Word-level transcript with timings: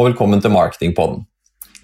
Og 0.00 0.06
velkommen 0.06 0.40
til 0.40 0.54
Marketingpodden. 0.54 1.26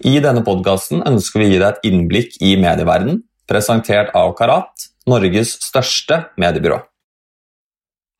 I 0.09 0.15
denne 0.25 0.41
podkasten 0.41 1.03
ønsker 1.05 1.37
vi 1.37 1.45
å 1.45 1.51
gi 1.51 1.57
deg 1.61 1.67
et 1.67 1.83
innblikk 1.85 2.39
i 2.41 2.55
medieverdenen, 2.57 3.19
presentert 3.45 4.09
av 4.17 4.31
Karat, 4.39 4.87
Norges 5.05 5.51
største 5.61 6.23
mediebyrå. 6.41 6.79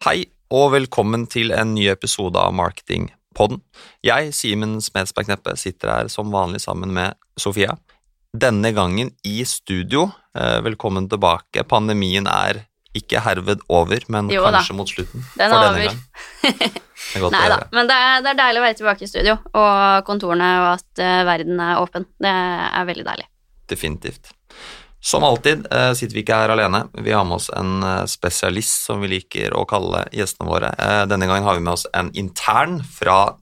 Hei, 0.06 0.28
og 0.54 0.76
velkommen 0.76 1.26
til 1.26 1.50
en 1.50 1.74
ny 1.74 1.88
episode 1.90 2.38
av 2.38 2.54
Marketingpodden. 2.60 3.64
Jeg, 4.06 4.36
Simen 4.38 4.78
Smedsberg 4.86 5.32
Kneppe, 5.32 5.58
sitter 5.58 5.96
her 5.96 6.14
som 6.14 6.30
vanlig 6.30 6.62
sammen 6.68 6.94
med 6.94 7.18
Sofia. 7.34 7.74
Denne 8.38 8.76
gangen 8.78 9.16
i 9.26 9.40
studio. 9.50 10.12
Eh, 10.38 10.60
velkommen 10.68 11.10
tilbake. 11.10 11.66
Pandemien 11.66 12.30
er 12.30 12.68
ikke 13.00 13.22
herved 13.26 13.64
over, 13.70 14.04
men 14.14 14.32
Jo 14.34 14.44
kanskje 14.46 14.74
da. 14.74 14.78
mot 14.80 14.92
slutten. 14.92 15.26
Den 15.38 15.54
for 15.54 15.68
denne 15.68 15.88
gang. 15.88 16.78
Nei 17.34 17.48
da, 17.48 17.62
men 17.72 17.88
det 17.88 17.96
er, 17.96 18.24
det 18.26 18.32
er 18.34 18.40
deilig 18.42 18.60
å 18.60 18.66
være 18.66 18.78
tilbake 18.82 19.06
i 19.06 19.10
studio, 19.10 19.38
og 19.56 20.08
kontorene 20.08 20.50
og 20.64 20.70
at 20.74 21.04
uh, 21.04 21.22
verden 21.30 21.62
er 21.64 21.80
åpen. 21.80 22.08
Det 22.20 22.34
er 22.34 22.90
veldig 22.90 23.06
deilig. 23.08 23.28
Definitivt. 23.72 24.34
Som 25.00 25.24
alltid 25.24 25.68
uh, 25.72 25.94
sitter 25.96 26.18
vi 26.18 26.24
ikke 26.26 26.36
her 26.42 26.52
alene. 26.52 26.84
Vi 27.00 27.14
har 27.16 27.24
med 27.28 27.38
oss 27.38 27.52
en 27.56 27.84
eh, 27.86 28.06
spesialist, 28.10 28.88
som 28.90 29.00
vi 29.04 29.12
liker 29.14 29.54
å 29.56 29.62
kalle 29.70 30.02
gjestene 30.16 30.50
våre. 30.50 30.72
Uh, 30.76 31.04
Denne 31.08 31.30
gangen 31.30 31.46
har 31.48 31.56
vi 31.56 31.64
med 31.64 31.76
oss 31.78 31.86
en 31.96 32.10
intern 32.18 32.82
fra 32.84 33.38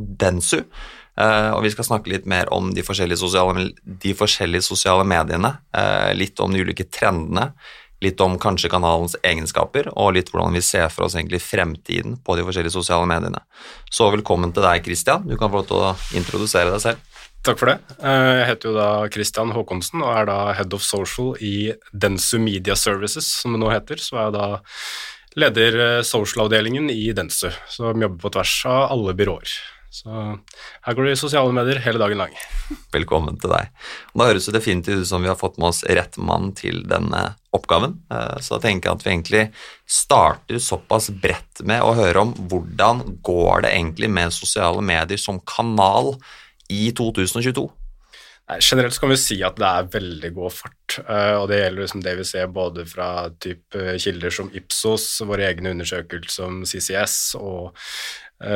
Densu. 0.00 0.64
Uh, 1.20 1.52
Og 1.52 1.62
vi 1.66 1.72
skal 1.74 1.84
snakke 1.84 2.10
litt 2.10 2.26
mer 2.30 2.48
om 2.54 2.72
de 2.74 2.82
forskjellige 2.86 3.20
sosiale, 3.20 3.68
de 3.84 4.14
forskjellige 4.16 4.64
sosiale 4.66 5.04
mediene. 5.04 5.52
Uh, 5.76 6.10
Litt 6.16 6.40
om 6.40 6.50
de 6.54 6.64
ulike 6.64 6.88
trendene. 6.88 7.50
Litt 8.00 8.20
om 8.24 8.38
kanskje 8.40 8.70
kanalens 8.72 9.16
egenskaper, 9.20 9.90
og 9.92 10.14
litt 10.16 10.30
hvordan 10.32 10.54
vi 10.56 10.62
ser 10.64 10.88
for 10.88 11.04
oss 11.04 11.16
egentlig 11.18 11.42
fremtiden 11.44 12.16
på 12.24 12.36
de 12.38 12.46
forskjellige 12.46 12.72
sosiale 12.72 13.04
mediene. 13.08 13.42
Så 13.92 14.08
velkommen 14.14 14.54
til 14.56 14.64
deg, 14.64 14.86
Christian. 14.86 15.26
Du 15.28 15.36
kan 15.36 15.52
få 15.52 15.60
lov 15.60 15.68
til 15.68 15.82
å 15.84 15.92
introdusere 16.16 16.72
deg 16.72 16.80
selv. 16.86 17.06
Takk 17.44 17.60
for 17.60 17.70
det. 17.72 17.78
Eh, 18.04 18.40
Jeg 18.40 18.48
heter 18.50 18.68
jo 18.68 18.74
da 18.76 18.88
Christian 19.12 19.52
Håkonsen 19.56 20.02
og 20.04 20.12
er 20.12 20.26
da 20.28 20.38
Head 20.56 20.74
of 20.76 20.84
Social 20.84 21.34
i 21.40 21.72
Densu 21.92 22.38
Media 22.40 22.76
Services, 22.76 23.28
som 23.40 23.52
det 23.56 23.60
nå 23.62 23.70
heter. 23.72 23.96
Så 23.96 24.16
er 24.16 24.26
jeg 24.28 24.36
da 24.36 24.48
leder 25.40 25.78
eh, 25.86 26.02
social-avdelingen 26.04 26.90
i 26.92 27.12
Densu, 27.16 27.48
som 27.68 28.00
jobber 28.00 28.20
på 28.20 28.32
tvers 28.36 28.56
av 28.68 28.90
alle 28.92 29.16
byråer. 29.16 29.54
Så 29.90 30.10
her 30.86 30.94
går 30.94 31.08
det 31.08 31.12
i 31.16 31.18
sosiale 31.18 31.50
medier 31.54 31.80
hele 31.82 31.98
dagen 31.98 32.20
lang. 32.20 32.34
Velkommen 32.94 33.40
til 33.42 33.50
deg. 33.50 33.72
Og 34.12 34.20
Da 34.22 34.28
høres 34.28 34.46
det 34.46 34.54
definitivt 34.54 35.02
ut 35.02 35.10
som 35.10 35.24
vi 35.24 35.30
har 35.30 35.38
fått 35.38 35.58
med 35.58 35.72
oss 35.72 35.82
rett 35.82 36.14
mann 36.22 36.52
til 36.54 36.84
denne 36.86 37.24
oppgaven. 37.56 37.98
Eh, 38.06 38.38
Så 38.38 38.54
da 38.54 38.68
tenker 38.68 38.88
jeg 38.90 39.00
at 39.00 39.04
vi 39.04 39.10
egentlig 39.10 39.42
starter 39.90 40.62
såpass 40.62 41.10
bredt 41.10 41.64
med 41.66 41.82
å 41.82 41.96
høre 41.98 42.22
om 42.22 42.32
hvordan 42.38 43.18
går 43.26 43.66
det 43.66 43.74
egentlig 43.74 44.12
med 44.14 44.30
sosiale 44.32 44.80
medier 44.80 45.18
som 45.18 45.42
kanal 45.42 46.14
i 46.70 46.92
2022. 46.94 47.66
Nei, 48.50 48.58
generelt 48.62 48.94
så 48.94 49.04
kan 49.04 49.12
vi 49.12 49.18
si 49.22 49.36
at 49.46 49.58
det 49.58 49.66
er 49.66 49.90
veldig 49.92 50.30
god 50.34 50.54
fart, 50.54 50.96
eh, 51.04 51.34
og 51.38 51.48
det 51.50 51.60
gjelder 51.60 51.84
liksom 51.84 52.02
det 52.02 52.14
vi 52.18 52.24
ser 52.26 52.48
både 52.50 52.86
fra 52.86 53.10
typ 53.42 53.76
eh, 53.78 53.94
kilder 54.02 54.34
som 54.34 54.50
Ipsos, 54.54 55.04
våre 55.26 55.46
egne 55.50 55.70
undersøkelser 55.70 56.34
som 56.34 56.64
CCS 56.66 57.36
og 57.38 57.76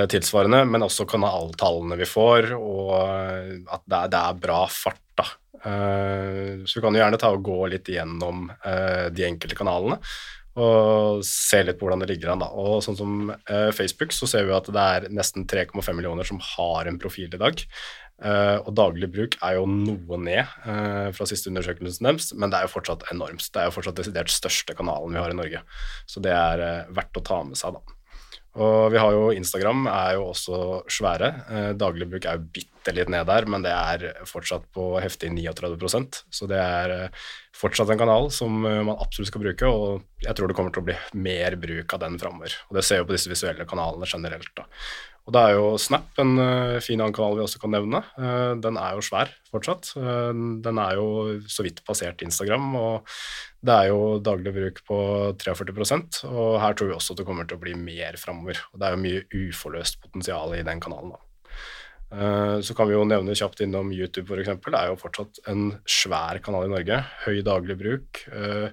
tilsvarende, 0.09 0.63
men 0.65 0.87
også 0.87 1.05
kanaltallene 1.09 1.99
vi 2.01 2.09
får, 2.09 2.55
og 2.57 2.93
eh, 2.99 3.57
at 3.69 3.83
det 3.85 3.99
er, 3.99 4.13
det 4.15 4.21
er 4.21 4.39
bra 4.47 4.61
fart, 4.73 5.03
da. 5.19 5.27
Eh, 5.65 6.65
så 6.65 6.79
vi 6.79 6.85
kan 6.85 6.97
jo 6.97 7.03
gjerne 7.03 7.21
ta 7.21 7.33
og 7.35 7.45
gå 7.45 7.59
litt 7.73 7.91
igjennom 7.93 8.49
eh, 8.53 9.11
de 9.15 9.29
enkelte 9.29 9.59
kanalene 9.59 10.01
og 10.55 11.25
se 11.27 11.65
litt 11.67 11.81
på 11.81 11.87
hvordan 11.87 12.05
det 12.05 12.13
ligger 12.13 12.31
an. 12.31 12.45
da. 12.45 12.51
Og 12.55 12.79
sånn 12.85 12.99
som 12.99 13.33
eh, 13.35 13.71
Facebook, 13.75 14.15
så 14.15 14.29
ser 14.31 14.47
vi 14.47 14.55
at 14.55 14.71
det 14.71 14.85
er 14.97 15.09
nesten 15.11 15.49
3,5 15.51 15.91
millioner 15.97 16.29
som 16.29 16.39
har 16.39 16.87
en 16.87 17.01
profil 17.03 17.33
i 17.33 17.41
dag. 17.41 17.65
Uh, 18.15 18.63
og 18.63 18.69
daglig 18.79 19.09
bruk 19.11 19.35
er 19.43 19.57
jo 19.57 19.65
noe 19.67 20.17
ned 20.23 20.47
uh, 20.63 21.11
fra 21.13 21.27
siste 21.27 21.51
undersøkelsen 21.51 22.07
deres, 22.07 22.29
men 22.39 22.53
det 22.53 22.61
er 22.61 22.69
jo 22.69 22.71
fortsatt 22.77 23.03
enormt. 23.11 23.43
Det 23.51 23.59
er 23.59 23.67
jo 23.67 23.75
fortsatt 23.75 23.99
desidert 23.99 24.31
største 24.31 24.77
kanalen 24.79 25.17
vi 25.17 25.19
har 25.19 25.35
i 25.35 25.37
Norge, 25.37 25.65
så 26.07 26.23
det 26.23 26.31
er 26.31 26.63
uh, 26.63 26.93
verdt 26.95 27.19
å 27.19 27.25
ta 27.27 27.41
med 27.49 27.59
seg, 27.59 27.75
da. 27.75 27.99
Og 28.55 28.93
vi 28.95 29.01
har 29.03 29.15
jo 29.15 29.31
Instagram, 29.35 29.87
er 29.91 30.15
jo 30.15 30.29
også 30.31 30.59
svære. 30.91 31.31
Eh, 31.51 31.71
daglig 31.79 32.07
er 32.21 32.39
jo 32.39 32.51
bitte 32.55 32.95
litt 32.95 33.11
ned 33.11 33.27
der, 33.27 33.49
men 33.51 33.65
det 33.65 33.73
er 33.75 34.27
fortsatt 34.31 34.69
på 34.75 34.93
heftig 35.03 35.33
39% 35.35 36.21
så 36.31 36.49
det 36.51 36.61
er 36.61 36.95
eh, 36.95 37.25
fortsatt 37.55 37.91
en 37.95 38.01
kanal 38.01 38.31
som 38.35 38.65
eh, 38.67 38.83
man 38.87 39.01
absolutt 39.01 39.31
skal 39.31 39.45
bruke, 39.45 39.71
og 39.71 40.27
jeg 40.27 40.37
tror 40.37 40.51
det 40.51 40.59
kommer 40.59 40.75
til 40.75 40.85
å 40.85 40.89
bli 40.91 40.99
mer 41.27 41.59
bruk 41.61 41.97
av 41.97 42.05
den 42.05 42.21
framover. 42.21 42.55
Og 42.69 42.79
det 42.79 42.87
ser 42.87 43.03
vi 43.03 43.11
på 43.11 43.17
disse 43.17 43.33
visuelle 43.33 43.67
kanalene 43.69 44.09
generelt, 44.11 44.51
da. 44.59 44.69
Og 45.25 45.33
da 45.33 45.47
er 45.49 45.55
jo 45.57 45.69
Snap 45.81 46.19
en 46.21 46.35
uh, 46.37 46.81
fin 46.85 47.01
annen 47.01 47.15
kanal 47.17 47.39
vi 47.39 47.45
også 47.45 47.61
kan 47.63 47.73
nevne. 47.73 48.03
Eh, 48.21 48.53
den 48.61 48.77
er 48.81 48.97
jo 48.97 49.05
svær 49.07 49.33
fortsatt. 49.49 49.95
Eh, 49.97 50.33
den 50.65 50.81
er 50.83 50.99
jo 50.99 51.07
så 51.49 51.65
vidt 51.65 51.81
passert 51.87 52.21
Instagram, 52.25 52.75
og 52.77 53.15
det 53.65 53.75
er 53.75 53.89
jo 53.89 54.19
daglig 54.21 54.53
bruk 54.53 54.83
på 54.89 54.99
43% 55.41 56.27
og 56.29 56.59
her 56.61 56.77
tror 56.77 56.91
vi 56.91 56.97
også 56.99 57.15
at 57.15 57.23
det 57.23 57.29
kommer 57.29 57.49
til 57.49 57.57
å 57.57 57.65
bli 57.65 57.73
mer 57.79 58.21
framover. 58.21 58.61
Og 58.75 58.81
det 58.81 58.89
er 58.89 58.97
jo 58.97 59.05
mye 59.07 59.47
uforløst 59.47 60.03
potensial 60.05 60.53
i 60.59 60.65
den 60.67 60.85
kanalen, 60.85 61.17
da. 61.17 61.34
Eh, 62.15 62.61
Så 62.63 62.75
kan 62.77 62.89
vi 62.89 62.95
jo 62.95 63.05
nevne 63.09 63.35
kjapt 63.35 63.61
innom 63.65 63.91
YouTube, 63.95 64.29
f.eks. 64.31 64.55
Det 64.63 64.79
er 64.79 64.93
jo 64.93 65.01
fortsatt 65.01 65.41
en 65.51 65.73
svær 65.87 66.39
kanal 66.45 66.69
i 66.69 66.73
Norge. 66.73 67.01
Høy 67.27 67.43
daglig 67.47 67.77
bruk. 67.81 68.25
eh, 68.33 68.71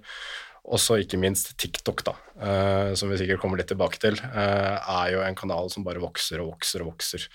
Også 0.72 1.00
ikke 1.02 1.18
minst 1.18 1.56
TikTok, 1.58 2.04
da, 2.06 2.14
eh, 2.38 2.94
som 2.94 3.10
vi 3.10 3.18
sikkert 3.18 3.42
kommer 3.42 3.58
litt 3.58 3.68
tilbake 3.72 3.98
til, 3.98 4.14
er 4.22 5.08
jo 5.12 5.24
en 5.26 5.34
kanal 5.36 5.72
som 5.74 5.84
bare 5.84 5.98
vokser 6.00 6.40
og 6.40 6.52
vokser 6.54 6.84
og 6.86 6.92
vokser. 6.94 7.26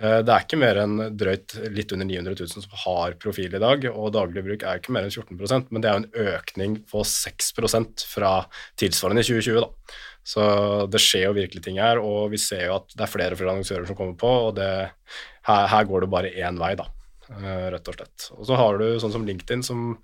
Eh, 0.00 0.20
Det 0.24 0.32
er 0.32 0.44
ikke 0.46 0.58
mer 0.60 0.78
enn 0.80 0.94
drøyt 1.20 1.54
litt 1.76 1.92
under 1.92 2.08
900 2.08 2.36
000 2.40 2.64
som 2.64 2.78
har 2.84 3.16
profil 3.20 3.54
i 3.56 3.60
dag, 3.62 3.84
og 3.92 4.12
daglig 4.16 4.44
bruk 4.46 4.62
er 4.64 4.80
ikke 4.80 4.94
mer 4.96 5.04
enn 5.06 5.12
14% 5.12 5.68
men 5.70 5.82
det 5.84 5.90
er 5.90 6.00
en 6.00 6.36
økning 6.36 6.78
på 6.88 7.02
6 7.04 7.52
fra 8.08 8.32
tilsvarende 8.80 9.20
i 9.24 9.28
2020. 9.28 9.60
da. 9.60 9.98
Så 10.30 10.46
det 10.92 11.00
skjer 11.00 11.26
jo 11.28 11.36
virkelig 11.36 11.62
ting 11.64 11.78
her, 11.80 11.98
og 11.98 12.30
vi 12.32 12.38
ser 12.40 12.66
jo 12.68 12.76
at 12.78 12.92
det 12.96 13.04
er 13.06 13.12
flere 13.12 13.32
og 13.36 13.40
flere 13.40 13.54
annonsører 13.56 13.86
som 13.88 13.96
kommer 13.98 14.16
på, 14.20 14.30
og 14.48 14.56
det, 14.56 14.70
her, 15.48 15.66
her 15.72 15.84
går 15.88 16.00
det 16.06 16.10
bare 16.12 16.32
én 16.32 16.58
vei, 16.60 16.74
da. 16.76 16.86
eh, 17.30 17.68
Rett 17.74 17.88
og 17.88 17.96
slett. 17.96 18.26
Og 18.36 18.44
så 18.48 18.56
har 18.60 18.78
du 18.78 18.98
sånn 19.00 19.12
som 19.12 19.24
LinkedIn, 19.26 19.62
som 19.64 19.96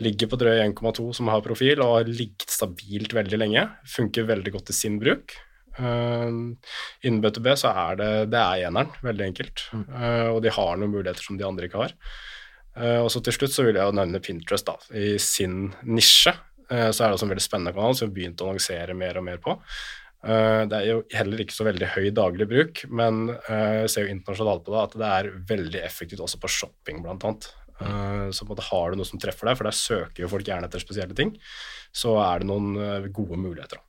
ligger 0.00 0.28
på 0.32 0.38
drøye 0.40 0.64
1,2, 0.68 1.12
som 1.16 1.28
har 1.32 1.40
profil, 1.44 1.80
og 1.80 1.96
har 2.00 2.04
ligget 2.10 2.48
stabilt 2.52 3.12
veldig 3.16 3.40
lenge. 3.40 3.64
Funker 3.96 4.28
veldig 4.28 4.52
godt 4.52 4.70
i 4.72 4.76
sin 4.76 5.00
bruk. 5.02 5.32
Uh, 5.78 6.52
innen 7.06 7.22
B2B 7.24 7.54
så 7.58 7.72
er 7.72 7.96
det, 8.00 8.10
det 8.34 8.40
er 8.42 8.66
eneren, 8.68 8.92
veldig 9.04 9.26
enkelt. 9.30 9.64
Eh, 9.72 10.28
og 10.28 10.42
de 10.44 10.52
har 10.52 10.76
noen 10.76 10.92
muligheter 10.92 11.24
som 11.24 11.38
de 11.40 11.46
andre 11.48 11.68
ikke 11.68 11.80
har. 11.80 11.96
Eh, 12.76 12.98
og 13.02 13.10
så 13.12 13.20
til 13.24 13.36
slutt 13.36 13.54
så 13.54 13.66
vil 13.66 13.76
jeg 13.76 13.88
jo 13.88 13.96
nevne 13.96 14.20
Pinterest 14.24 14.68
da, 14.68 14.78
i 14.96 15.16
sin 15.20 15.72
nisje. 15.84 16.32
eh, 16.70 16.90
så 16.90 17.04
er 17.04 17.10
det 17.10 17.16
også 17.18 17.26
en 17.28 17.34
veldig 17.34 17.44
spennende 17.44 17.74
kanal 17.76 17.96
som 17.96 18.06
vi 18.06 18.10
har 18.10 18.16
begynt 18.18 18.44
å 18.44 18.48
annonsere 18.48 18.96
mer 18.96 19.18
og 19.20 19.26
mer 19.26 19.42
på. 19.44 19.56
Eh, 20.22 20.62
det 20.70 20.78
er 20.78 20.86
jo 20.86 21.00
heller 21.12 21.42
ikke 21.42 21.56
så 21.56 21.66
veldig 21.66 21.88
høy 21.96 22.06
daglig 22.14 22.46
bruk, 22.50 22.84
men 22.94 23.24
eh, 23.34 23.82
jeg 23.82 23.90
ser 23.92 24.06
jo 24.06 24.14
internasjonalt 24.14 24.64
på 24.64 24.74
det 24.74 24.84
at 24.84 24.96
det 25.02 25.10
er 25.18 25.30
veldig 25.50 25.82
effektivt 25.82 26.22
også 26.22 26.40
på 26.42 26.52
shopping, 26.60 27.02
blant 27.04 27.26
annet. 27.26 27.48
Eh, 27.82 28.28
så 28.30 28.44
på 28.44 28.52
en 28.52 28.54
måte 28.54 28.68
har 28.68 28.92
du 28.92 29.00
noe 29.00 29.08
som 29.08 29.20
treffer 29.22 29.50
deg, 29.50 29.58
for 29.58 29.68
der 29.68 29.76
søker 29.76 30.24
jo 30.24 30.30
folk 30.30 30.46
gjerne 30.46 30.70
etter 30.70 30.84
spesielle 30.84 31.16
ting, 31.18 31.34
så 31.92 32.14
er 32.22 32.40
det 32.40 32.48
noen 32.52 33.10
gode 33.12 33.40
muligheter. 33.40 33.82
da. 33.82 33.88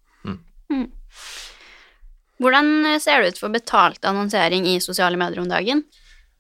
Hvordan 2.44 3.00
ser 3.00 3.24
det 3.24 3.34
ut 3.34 3.40
for 3.42 3.54
betalt 3.54 4.04
annonsering 4.06 4.68
i 4.68 4.80
sosiale 4.84 5.20
medier 5.20 5.44
om 5.44 5.52
dagen? 5.52 5.86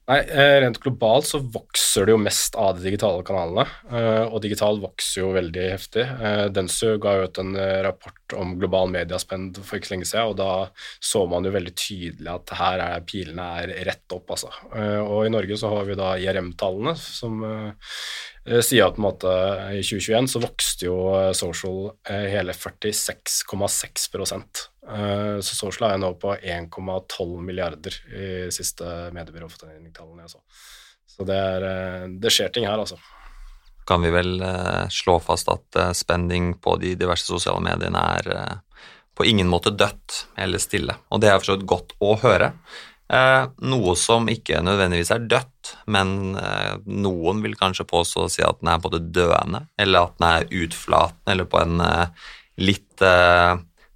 Nei, 0.04 0.18
eh, 0.20 0.58
Rent 0.60 0.82
globalt 0.84 1.30
så 1.30 1.40
vokser 1.40 2.06
det 2.06 2.12
jo 2.12 2.20
mest 2.20 2.58
av 2.60 2.76
de 2.76 2.90
digitale 2.90 3.24
kanalene, 3.24 3.64
eh, 3.88 4.26
og 4.26 4.42
digital 4.44 4.82
vokser 4.84 5.22
jo 5.22 5.30
veldig 5.32 5.64
heftig. 5.72 6.04
Eh, 6.04 6.98
ga 7.00 7.14
ut 7.24 7.40
en 7.40 7.56
eh, 7.56 7.84
rapport 7.86 8.36
om 8.36 8.60
global 8.60 8.92
mediaspend 8.92 9.62
for 9.64 9.80
ikke 9.80 9.94
lenge 9.94 10.10
siden, 10.10 10.34
og 10.34 10.36
da 10.42 10.68
så 11.00 11.24
man 11.30 11.48
jo 11.48 11.56
veldig 11.56 11.76
tydelig 11.80 12.28
at 12.34 12.52
her 12.60 12.84
er 12.84 13.08
pilene 13.08 13.48
er 13.64 13.74
rett 13.88 14.12
opp, 14.12 14.28
altså. 14.36 14.52
Eh, 14.76 15.00
Og 15.00 15.26
i 15.26 15.32
Norge 15.32 15.56
så 15.56 15.72
har 15.72 15.88
vi 15.88 15.96
da 15.96 16.18
IRM-tallene 16.20 16.98
som 17.00 17.40
eh, 17.48 17.72
eh, 17.72 18.33
sier 18.44 18.90
at 18.90 18.98
på 18.98 19.00
en 19.00 19.06
måte 19.06 19.31
i 19.72 19.80
2021 19.86 20.28
så 20.34 20.42
vokste 20.44 20.88
jo 20.90 20.98
eh, 21.16 21.31
social 21.38 21.94
eh, 22.10 22.28
hele 22.34 22.56
46,6 22.57 24.07
Eh, 24.84 25.40
Så 25.40 25.56
social 25.56 25.94
er 25.94 26.00
nå 26.01 26.10
på 26.19 26.34
1,12 26.36 27.40
milliarder 27.40 27.95
i 28.12 28.51
siste 28.51 28.84
mediebyråfortellingstallene 29.16 30.25
jeg 30.25 30.34
så. 30.34 30.42
Så 31.07 31.28
det, 31.30 31.38
er, 31.38 31.68
eh, 31.69 32.07
det 32.19 32.31
skjer 32.34 32.51
ting 32.51 32.68
her, 32.68 32.80
altså. 32.84 33.00
Kan 33.88 34.04
vi 34.04 34.12
vel 34.12 34.42
eh, 34.44 34.89
slå 34.92 35.19
fast 35.24 35.48
at 35.51 35.80
eh, 35.80 35.94
spending 35.96 36.54
på 36.60 36.75
de 36.84 36.98
diverse 37.00 37.28
sosiale 37.28 37.63
mediene 37.63 38.04
er 38.19 38.30
eh, 38.36 38.86
på 39.16 39.28
ingen 39.30 39.48
måte 39.48 39.72
dødt 39.72 40.25
eller 40.42 40.60
stille, 40.60 40.96
og 41.13 41.22
det 41.22 41.30
er 41.30 41.39
for 41.39 41.51
så 41.51 41.56
vidt 41.56 41.69
godt 41.69 41.96
å 42.01 42.16
høre. 42.24 42.54
Eh, 43.13 43.44
noe 43.69 43.94
som 44.00 44.25
ikke 44.31 44.62
nødvendigvis 44.65 45.12
er 45.13 45.25
dødt, 45.30 45.74
men 45.92 46.38
eh, 46.39 46.80
noen 46.89 47.44
vil 47.44 47.57
kanskje 47.60 47.86
påstå 47.89 48.24
å 48.24 48.31
si 48.31 48.42
at 48.45 48.62
den 48.62 48.71
er 48.74 48.81
både 48.81 49.04
døende, 49.13 49.65
eller 49.77 50.07
at 50.07 50.15
den 50.18 50.27
er 50.30 50.48
utflatende, 50.63 51.36
eller 51.36 51.50
på 51.51 51.62
en 51.62 51.83
eh, 51.83 52.31
litt 52.63 53.04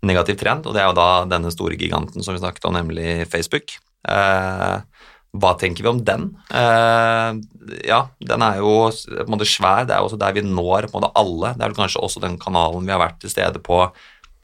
negativ 0.08 0.38
trend, 0.42 0.66
og 0.66 0.74
det 0.74 0.82
er 0.82 0.88
jo 0.90 0.98
da 0.98 1.10
denne 1.30 1.52
store 1.54 1.78
giganten 1.80 2.26
som 2.26 2.34
vi 2.34 2.42
snakket 2.42 2.66
om, 2.66 2.74
nemlig 2.74 3.28
Facebook. 3.30 3.76
Hva 5.38 5.52
tenker 5.62 5.86
vi 5.86 5.92
om 5.92 6.00
den? 6.06 6.26
Ja, 7.86 8.00
den 8.18 8.46
er 8.48 8.58
jo 8.58 8.74
på 8.90 9.24
en 9.24 9.32
måte 9.36 9.48
svær. 9.48 9.86
Det 9.86 9.94
er 9.94 10.02
jo 10.02 10.10
også 10.10 10.20
der 10.20 10.34
vi 10.36 10.44
når 10.48 10.90
på 10.90 10.98
en 10.98 11.06
måte 11.06 11.22
alle. 11.22 11.54
Det 11.54 11.62
er 11.62 11.70
vel 11.70 11.78
kanskje 11.78 12.02
også 12.02 12.24
den 12.26 12.40
kanalen 12.42 12.90
vi 12.90 12.96
har 12.96 13.04
vært 13.04 13.22
til 13.22 13.32
stede 13.36 13.62
på 13.64 13.84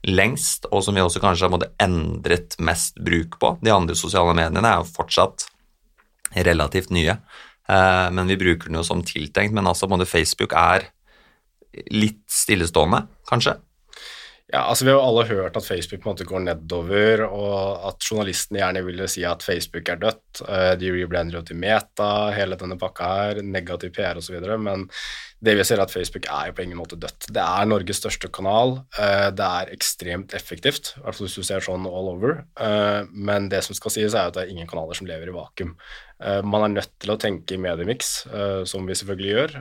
lengst, 0.08 0.68
og 0.72 0.84
som 0.84 0.96
vi 0.96 1.04
også 1.04 1.22
kanskje 1.24 1.50
har 1.52 1.68
endret 1.84 2.58
mest 2.60 3.00
bruk 3.00 3.40
på. 3.40 3.56
De 3.64 3.72
andre 3.74 3.96
sosiale 3.96 4.36
mediene 4.36 4.68
er 4.68 4.82
jo 4.82 4.94
fortsatt 4.98 5.48
relativt 6.34 6.92
nye, 6.94 7.18
eh, 7.70 8.08
men 8.12 8.28
vi 8.28 8.40
bruker 8.40 8.70
den 8.70 8.80
jo 8.82 8.86
som 8.88 9.04
tiltenkt. 9.06 9.54
Men 9.56 9.68
altså, 9.70 9.88
Facebook 10.06 10.54
er 10.54 10.90
litt 11.92 12.24
stillestående, 12.30 13.06
kanskje. 13.30 13.58
Ja, 14.54 14.68
altså 14.70 14.86
Vi 14.86 14.92
har 14.92 15.00
jo 15.00 15.06
alle 15.08 15.24
hørt 15.26 15.56
at 15.58 15.66
Facebook 15.66 16.04
på 16.04 16.10
en 16.10 16.14
måte 16.14 16.28
går 16.30 16.44
nedover, 16.46 17.24
og 17.26 17.88
at 17.90 18.06
journalistene 18.06 18.60
gjerne 18.60 18.84
ville 18.86 19.08
si 19.10 19.24
at 19.26 19.42
Facebook 19.42 19.88
er 19.90 19.98
dødt. 19.98 20.44
Eh, 20.46 20.74
de 20.78 20.92
rebrander 20.94 21.40
jo 21.40 21.42
til 21.48 21.58
Meta, 21.58 22.30
hele 22.36 22.60
denne 22.60 22.78
pakka 22.78 23.08
her, 23.18 23.42
negativ 23.42 23.96
PR 23.96 24.20
osv. 24.22 24.36
Men 24.62 24.86
det 25.44 25.56
vi 25.58 25.64
ser 25.68 25.80
er 25.82 25.84
at 25.84 25.92
Facebook 25.92 26.28
er 26.32 26.50
jo 26.50 26.56
på 26.56 26.64
ingen 26.64 26.80
måte 26.80 26.98
dødt. 27.00 27.28
Det 27.36 27.42
er 27.44 27.68
Norges 27.68 28.00
største 28.00 28.30
kanal. 28.32 28.78
Eh, 28.96 29.28
det 29.36 29.44
er 29.44 29.74
ekstremt 29.76 30.36
effektivt, 30.38 30.94
i 30.96 31.04
hvert 31.04 31.18
fall 31.18 31.28
hvis 31.28 31.36
du 31.36 31.48
ser 31.48 31.66
sånn 31.66 31.88
all 31.90 32.12
over. 32.14 32.38
Eh, 32.56 33.10
men 33.12 33.50
det 33.52 33.64
som 33.66 33.76
skal 33.76 33.94
sies, 33.96 34.16
er 34.16 34.32
at 34.32 34.38
det 34.38 34.46
er 34.46 34.54
ingen 34.54 34.70
kanaler 34.70 34.96
som 34.98 35.10
lever 35.10 35.32
i 35.32 35.36
vakuum. 35.36 35.76
Eh, 36.24 36.40
man 36.48 36.64
er 36.64 36.74
nødt 36.78 36.94
til 37.04 37.12
å 37.12 37.20
tenke 37.20 37.58
i 37.58 37.60
mediemix, 37.60 38.14
uh, 38.32 38.64
som 38.70 38.88
vi 38.88 38.96
selvfølgelig 38.96 39.34
gjør, 39.34 39.54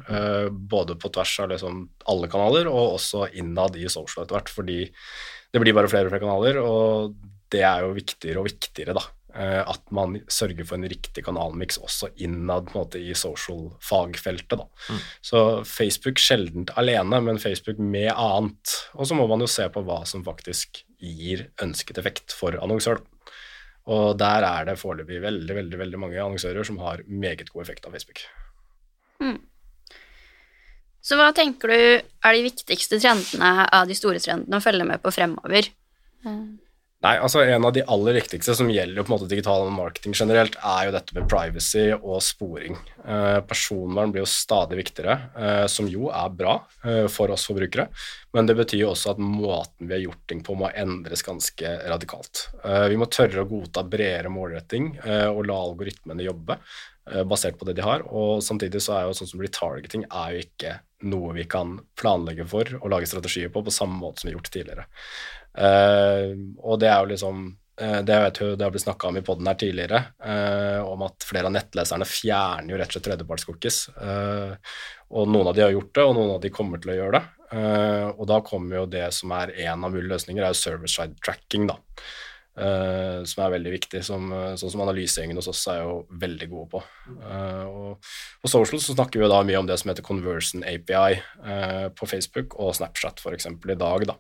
både 0.71 0.95
på 1.01 1.11
tvers 1.15 1.33
av 1.43 1.51
liksom 1.51 1.83
alle 2.13 2.31
kanaler 2.31 2.71
og 2.71 2.99
også 3.01 3.27
innad 3.41 3.75
i 3.81 3.89
social 3.91 4.23
etter 4.23 4.39
hvert, 4.39 4.53
fordi 4.53 4.79
det 4.87 5.61
blir 5.61 5.75
bare 5.77 5.91
flere 5.91 6.07
og 6.07 6.15
flere 6.15 6.23
kanaler, 6.23 6.61
og 6.63 7.17
det 7.53 7.65
er 7.67 7.83
jo 7.85 7.97
viktigere 7.97 8.41
og 8.41 8.47
viktigere, 8.49 8.95
da. 8.97 9.03
Uh, 9.33 9.63
at 9.65 9.81
man 9.95 10.19
sørger 10.29 10.67
for 10.69 10.77
en 10.77 10.91
riktig 10.91 11.23
kanalmiks 11.25 11.79
også 11.81 12.11
innad 12.21 12.67
på 12.69 12.75
en 12.75 12.83
måte, 12.83 13.01
i 13.01 13.15
social-fagfeltet. 13.17 14.61
Mm. 14.93 14.99
Så 15.25 15.41
Facebook 15.65 16.21
sjeldent 16.21 16.75
alene, 16.77 17.23
men 17.25 17.41
Facebook 17.41 17.81
med 17.81 18.11
annet. 18.13 18.75
Og 18.93 19.09
så 19.09 19.17
må 19.17 19.25
man 19.31 19.41
jo 19.41 19.49
se 19.49 19.65
på 19.73 19.85
hva 19.87 20.03
som 20.09 20.25
faktisk 20.27 20.83
gir 21.01 21.47
ønsket 21.65 22.03
effekt 22.03 22.37
for 22.37 22.59
annonsør. 22.61 23.01
Og 23.91 24.19
der 24.21 24.45
er 24.47 24.69
det 24.69 24.79
foreløpig 24.79 25.23
veldig, 25.25 25.57
veldig, 25.59 25.79
veldig 25.81 26.03
mange 26.05 26.21
annonsører 26.21 26.69
som 26.69 26.79
har 26.85 27.03
meget 27.09 27.49
god 27.51 27.65
effekt 27.65 27.89
av 27.89 27.97
Facebook. 27.97 28.21
Mm. 29.23 29.41
Så 31.03 31.17
hva 31.19 31.33
tenker 31.35 31.73
du 31.73 31.79
er 31.79 32.37
de 32.37 32.45
viktigste 32.45 33.01
trendene 33.03 33.65
av 33.65 33.89
de 33.89 33.97
store 33.99 34.21
trendene 34.23 34.61
å 34.61 34.63
følge 34.63 34.87
med 34.87 35.03
på 35.03 35.11
fremover? 35.15 35.73
Mm. 36.23 36.61
Nei, 37.03 37.17
altså 37.19 37.41
En 37.43 37.65
av 37.67 37.73
de 37.75 37.83
aller 37.91 38.15
viktigste 38.15 38.55
som 38.55 38.69
gjelder 38.71 39.03
på 39.03 39.11
en 39.11 39.17
måte 39.17 39.27
digital 39.31 39.67
marketing 39.75 40.15
generelt, 40.15 40.55
er 40.63 40.87
jo 40.87 40.93
dette 40.95 41.17
med 41.17 41.27
privacy 41.31 41.89
og 41.97 42.21
sporing. 42.23 42.77
Eh, 43.03 43.39
personvern 43.49 44.13
blir 44.15 44.23
jo 44.23 44.31
stadig 44.31 44.79
viktigere, 44.79 45.17
eh, 45.35 45.65
som 45.67 45.89
jo 45.91 46.13
er 46.15 46.31
bra 46.39 46.61
eh, 46.87 47.09
for 47.11 47.35
oss 47.35 47.49
forbrukere. 47.51 47.89
Men 48.37 48.47
det 48.47 48.55
betyr 48.61 48.85
jo 48.85 48.93
også 48.93 49.17
at 49.17 49.23
måten 49.23 49.89
vi 49.89 49.97
har 49.97 50.05
gjort 50.05 50.23
ting 50.31 50.45
på, 50.47 50.55
må 50.55 50.71
endres 50.71 51.27
ganske 51.27 51.75
radikalt. 51.91 52.47
Eh, 52.63 52.87
vi 52.95 53.01
må 53.01 53.11
tørre 53.11 53.43
å 53.43 53.51
godta 53.51 53.83
bredere 53.83 54.31
målretting 54.31 54.93
eh, 55.03 55.27
og 55.27 55.49
la 55.51 55.59
algoritmene 55.59 56.29
jobbe 56.29 56.61
eh, 56.61 57.27
basert 57.27 57.59
på 57.59 57.67
det 57.67 57.81
de 57.81 57.87
har. 57.89 58.07
Og 58.15 58.47
samtidig 58.47 58.79
så 58.79 59.01
er 59.01 59.09
jo 59.09 59.19
sånn 59.19 59.35
som 59.35 59.43
retargeting 59.43 60.07
er 60.07 60.39
jo 60.39 60.47
ikke 60.47 60.79
noe 61.09 61.35
vi 61.37 61.47
kan 61.51 61.77
planlegge 61.99 62.47
for 62.49 62.69
og 62.81 62.91
lage 62.93 63.09
strategier 63.11 63.53
på 63.53 63.65
på 63.65 63.75
samme 63.75 63.99
måte 64.01 64.23
som 64.23 64.29
vi 64.29 64.33
har 64.33 64.39
gjort 64.41 64.53
tidligere. 64.55 64.87
Uh, 65.53 66.33
og 66.65 66.79
det 66.81 66.89
er 66.89 67.03
jo 67.03 67.11
liksom 67.11 67.43
uh, 67.53 68.01
det, 68.01 68.17
vet 68.25 68.41
det 68.57 68.65
har 68.65 68.73
blitt 68.73 68.87
snakka 68.87 69.11
om 69.11 69.19
i 69.21 69.25
poden 69.27 69.51
her 69.51 69.59
tidligere, 69.61 70.01
uh, 70.25 70.81
om 70.89 71.05
at 71.05 71.27
flere 71.29 71.51
av 71.51 71.57
nettleserne 71.59 72.09
fjerner 72.09 72.73
jo 72.73 72.81
rett 72.81 72.89
og 72.89 72.97
slett 72.97 73.09
tredjepartscookies. 73.11 73.85
og 75.13 75.29
noen 75.29 75.51
av 75.51 75.55
de 75.57 75.67
har 75.67 75.75
gjort 75.75 75.95
det, 75.95 76.09
og 76.09 76.17
noen 76.17 76.35
av 76.37 76.43
de 76.43 76.53
kommer 76.55 76.81
til 76.81 76.95
å 76.95 76.99
gjøre 76.99 77.19
det. 77.19 77.25
og 78.17 78.27
da 78.31 78.39
kommer 78.41 78.77
jo 78.79 78.87
det 78.89 79.11
som 79.13 79.33
er 79.37 79.53
en 79.67 79.85
av 79.85 79.93
mulige 79.93 80.15
løsninger, 80.15 80.43
er 80.43 80.55
jo 80.55 80.63
service 80.63 80.97
side 80.97 81.19
tracking, 81.21 81.67
da. 81.69 81.77
Uh, 82.53 83.25
som 83.25 83.47
er 83.47 83.55
veldig 83.55 83.71
viktig, 83.73 84.03
som, 84.05 84.27
sånn 84.61 84.73
som 84.75 84.83
analysegjengen 84.85 85.39
hos 85.41 85.49
oss 85.49 85.63
er 85.73 85.79
jo 85.81 85.95
veldig 86.21 86.49
gode 86.51 86.69
på. 86.75 86.83
Uh, 87.23 87.63
og 87.65 88.11
På 88.43 88.51
social 88.53 88.83
så 88.83 88.93
snakker 88.93 89.21
vi 89.21 89.25
jo 89.25 89.31
da 89.33 89.39
mye 89.49 89.63
om 89.63 89.71
det 89.71 89.79
som 89.81 89.89
heter 89.89 90.05
Conversion 90.05 90.67
API 90.69 91.17
uh, 91.47 91.87
på 91.97 92.09
Facebook 92.11 92.59
og 92.61 92.75
Snapchat 92.77 93.25
f.eks. 93.25 93.49
i 93.49 93.79
dag. 93.87 94.11
da. 94.13 94.19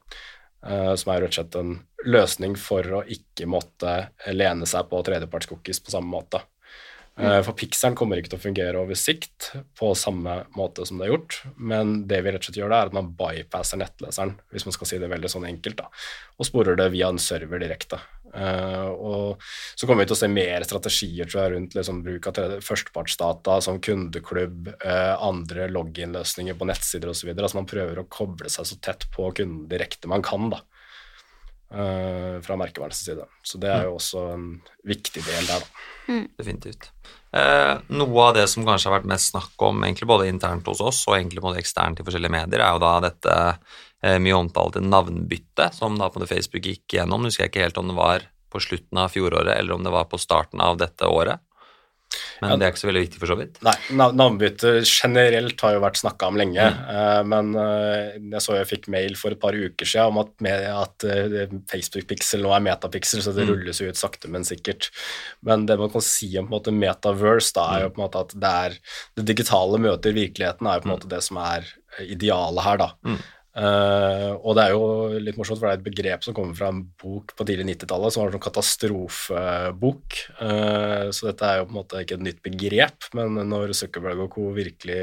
Som 0.62 1.10
er 1.10 1.24
rett 1.24 1.32
og 1.32 1.34
slett 1.34 1.56
en 1.58 1.72
løsning 2.06 2.52
for 2.54 2.86
å 2.94 3.00
ikke 3.10 3.48
måtte 3.50 3.96
lene 4.30 4.62
seg 4.70 4.86
på 4.86 5.00
tredjepartscookies 5.08 5.80
på 5.82 5.90
samme 5.90 6.12
måte. 6.12 6.38
Uh, 7.20 7.42
for 7.44 7.52
Pixelen 7.52 7.96
kommer 7.96 8.16
ikke 8.16 8.30
til 8.32 8.38
å 8.38 8.42
fungere 8.46 8.80
over 8.80 8.96
sikt 8.96 9.50
på 9.76 9.90
samme 9.98 10.38
måte 10.56 10.86
som 10.88 10.96
det 10.96 11.06
er 11.06 11.12
gjort, 11.12 11.42
men 11.60 12.06
det 12.08 12.22
vi 12.24 12.32
rett 12.32 12.40
og 12.40 12.48
slett 12.48 12.60
gjør 12.62 12.72
da, 12.72 12.78
er 12.78 12.88
at 12.88 12.96
man 12.96 13.10
bypasser 13.18 13.80
nettleseren, 13.82 14.32
hvis 14.54 14.64
man 14.64 14.76
skal 14.78 14.88
si 14.88 15.00
det 15.02 15.10
veldig 15.12 15.30
sånn 15.34 15.44
enkelt, 15.50 15.82
da, 15.82 15.90
og 16.40 16.48
sporer 16.48 16.78
det 16.80 16.88
via 16.94 17.10
en 17.12 17.20
server 17.20 17.60
direkte. 17.60 18.00
Uh, 18.32 18.88
og 18.96 19.42
så 19.76 19.84
kommer 19.84 20.02
vi 20.02 20.08
til 20.08 20.16
å 20.16 20.20
se 20.22 20.28
mer 20.32 20.64
strategier 20.64 21.28
tror 21.28 21.42
jeg, 21.42 21.52
rundt 21.52 21.74
liksom, 21.76 21.98
bruk 22.04 22.28
av 22.30 22.38
førstepartsdata 22.64 23.58
som 23.64 23.80
kundeklubb, 23.84 24.70
uh, 24.86 25.20
andre 25.20 25.68
login-løsninger 25.72 26.56
på 26.56 26.68
nettsider 26.70 27.12
osv. 27.12 27.34
Altså 27.34 27.60
man 27.60 27.68
prøver 27.68 28.00
å 28.00 28.08
koble 28.08 28.52
seg 28.52 28.68
så 28.68 28.80
tett 28.80 29.04
på 29.12 29.28
kunden 29.36 29.66
direkte 29.68 30.08
man 30.08 30.24
kan 30.24 30.48
da, 30.54 30.62
uh, 31.76 32.40
fra 32.44 32.56
merkevernets 32.60 33.04
side. 33.04 33.28
Så 33.44 33.60
det 33.60 33.72
er 33.74 33.90
jo 33.90 33.98
også 33.98 34.24
en 34.32 34.48
viktig 34.88 35.26
del 35.28 35.52
der. 35.52 35.60
da. 35.60 35.88
Mm. 36.08 36.26
Definitivt. 36.40 36.90
noe 37.94 38.24
av 38.26 38.34
det 38.36 38.48
som 38.50 38.64
kanskje 38.66 38.90
har 38.90 38.98
vært 38.98 39.12
mest 39.12 39.30
snakk 39.30 39.62
om 39.64 39.84
egentlig 39.84 40.08
både 40.08 40.26
internt 40.28 40.66
hos 40.68 40.82
oss 40.84 41.04
og 41.06 41.14
egentlig 41.16 41.44
både 41.44 41.60
eksternt 41.62 42.00
i 42.00 42.04
forskjellige 42.04 42.32
medier, 42.32 42.64
er 42.64 42.74
jo 42.74 42.82
da 42.82 42.98
dette 43.06 43.36
mye 44.02 44.34
omtalte 44.34 44.80
navnbytte, 44.82 45.68
som 45.76 45.94
da 46.00 46.08
på 46.10 46.24
Facebook 46.26 46.66
gikk 46.66 46.96
gjennom. 46.96 47.28
Husker 47.28 47.44
jeg 47.44 47.52
ikke 47.52 47.62
helt 47.62 47.78
om 47.78 47.92
det 47.92 47.94
var 47.98 48.24
på 48.52 48.60
slutten 48.60 48.98
av 48.98 49.14
fjoråret 49.14 49.54
eller 49.54 49.76
om 49.76 49.86
det 49.86 49.94
var 49.94 50.10
på 50.10 50.20
starten 50.20 50.60
av 50.60 50.80
dette 50.80 51.06
året. 51.08 51.40
Men 52.42 52.50
ja, 52.50 52.56
det 52.58 52.66
er 52.66 52.72
ikke 52.72 52.80
så 52.82 52.88
veldig 52.88 53.02
viktig 53.04 53.20
for 53.22 53.30
så 53.30 53.36
vidt. 53.38 53.58
Nei, 53.64 53.74
navnbytte 53.94 54.72
generelt 54.82 55.62
har 55.64 55.76
jo 55.76 55.82
vært 55.84 56.00
snakka 56.00 56.28
om 56.28 56.38
lenge. 56.40 56.64
Mm. 56.74 56.80
Uh, 56.90 57.20
men 57.30 57.52
uh, 57.56 58.16
jeg 58.34 58.42
så 58.44 58.56
jeg 58.58 58.68
fikk 58.68 58.88
mail 58.92 59.14
for 59.16 59.34
et 59.34 59.40
par 59.40 59.56
uker 59.56 59.88
siden 59.88 60.12
om 60.12 60.20
at, 60.24 60.32
med, 60.44 60.66
at 60.68 61.06
uh, 61.06 61.54
Facebook-pixel 61.70 62.42
nå 62.44 62.52
er 62.56 62.64
metapixel, 62.66 63.22
så 63.24 63.32
det 63.36 63.46
mm. 63.46 63.52
rulles 63.52 63.80
jo 63.80 63.88
ut 63.88 64.00
sakte, 64.00 64.30
men 64.32 64.44
sikkert. 64.48 64.90
Men 65.46 65.64
det 65.70 65.78
man 65.80 65.92
kan 65.94 66.04
si 66.04 66.32
om 66.36 66.50
på 66.50 66.52
en 66.52 66.58
måte 66.58 66.74
metaverse, 66.76 67.54
da, 67.56 67.68
er 67.76 67.86
jo 67.86 67.94
på 67.94 68.02
en 68.02 68.06
måte 68.08 68.26
at 68.26 68.34
det, 68.34 68.56
er, 68.66 68.80
det 69.20 69.28
digitale 69.32 69.80
møter 69.86 70.18
virkeligheten, 70.18 70.68
er 70.68 70.80
jo 70.80 70.84
på 70.84 70.90
en 70.90 70.92
mm. 70.92 70.98
måte 70.98 71.14
det 71.14 71.22
som 71.24 71.40
er 71.46 71.70
idealet 72.02 72.66
her, 72.66 72.82
da. 72.82 72.90
Mm. 73.06 73.22
Uh, 73.52 74.32
og 74.40 74.54
det 74.56 74.62
er 74.64 74.70
jo 74.72 75.18
litt 75.20 75.36
morsomt, 75.36 75.58
for 75.60 75.68
det 75.68 75.74
er 75.74 75.80
et 75.82 75.84
begrep 75.90 76.22
som 76.24 76.36
kommer 76.36 76.56
fra 76.56 76.70
en 76.72 76.80
bok 77.02 77.34
på 77.36 77.44
tidlig 77.44 77.66
90-tallet 77.74 78.14
som 78.14 78.22
var 78.22 78.30
en 78.30 78.36
sånn 78.38 78.46
katastrofebok. 78.46 80.20
Uh, 80.38 81.12
så 81.12 81.28
dette 81.28 81.50
er 81.50 81.60
jo 81.60 81.66
på 81.68 81.74
en 81.74 81.80
måte 81.82 82.00
ikke 82.00 82.16
et 82.16 82.24
nytt 82.30 82.40
begrep, 82.46 83.10
men 83.18 83.36
når 83.50 83.74
Zuckerberg 83.76 84.24
og 84.24 84.32
co. 84.38 84.48
virkelig 84.56 85.02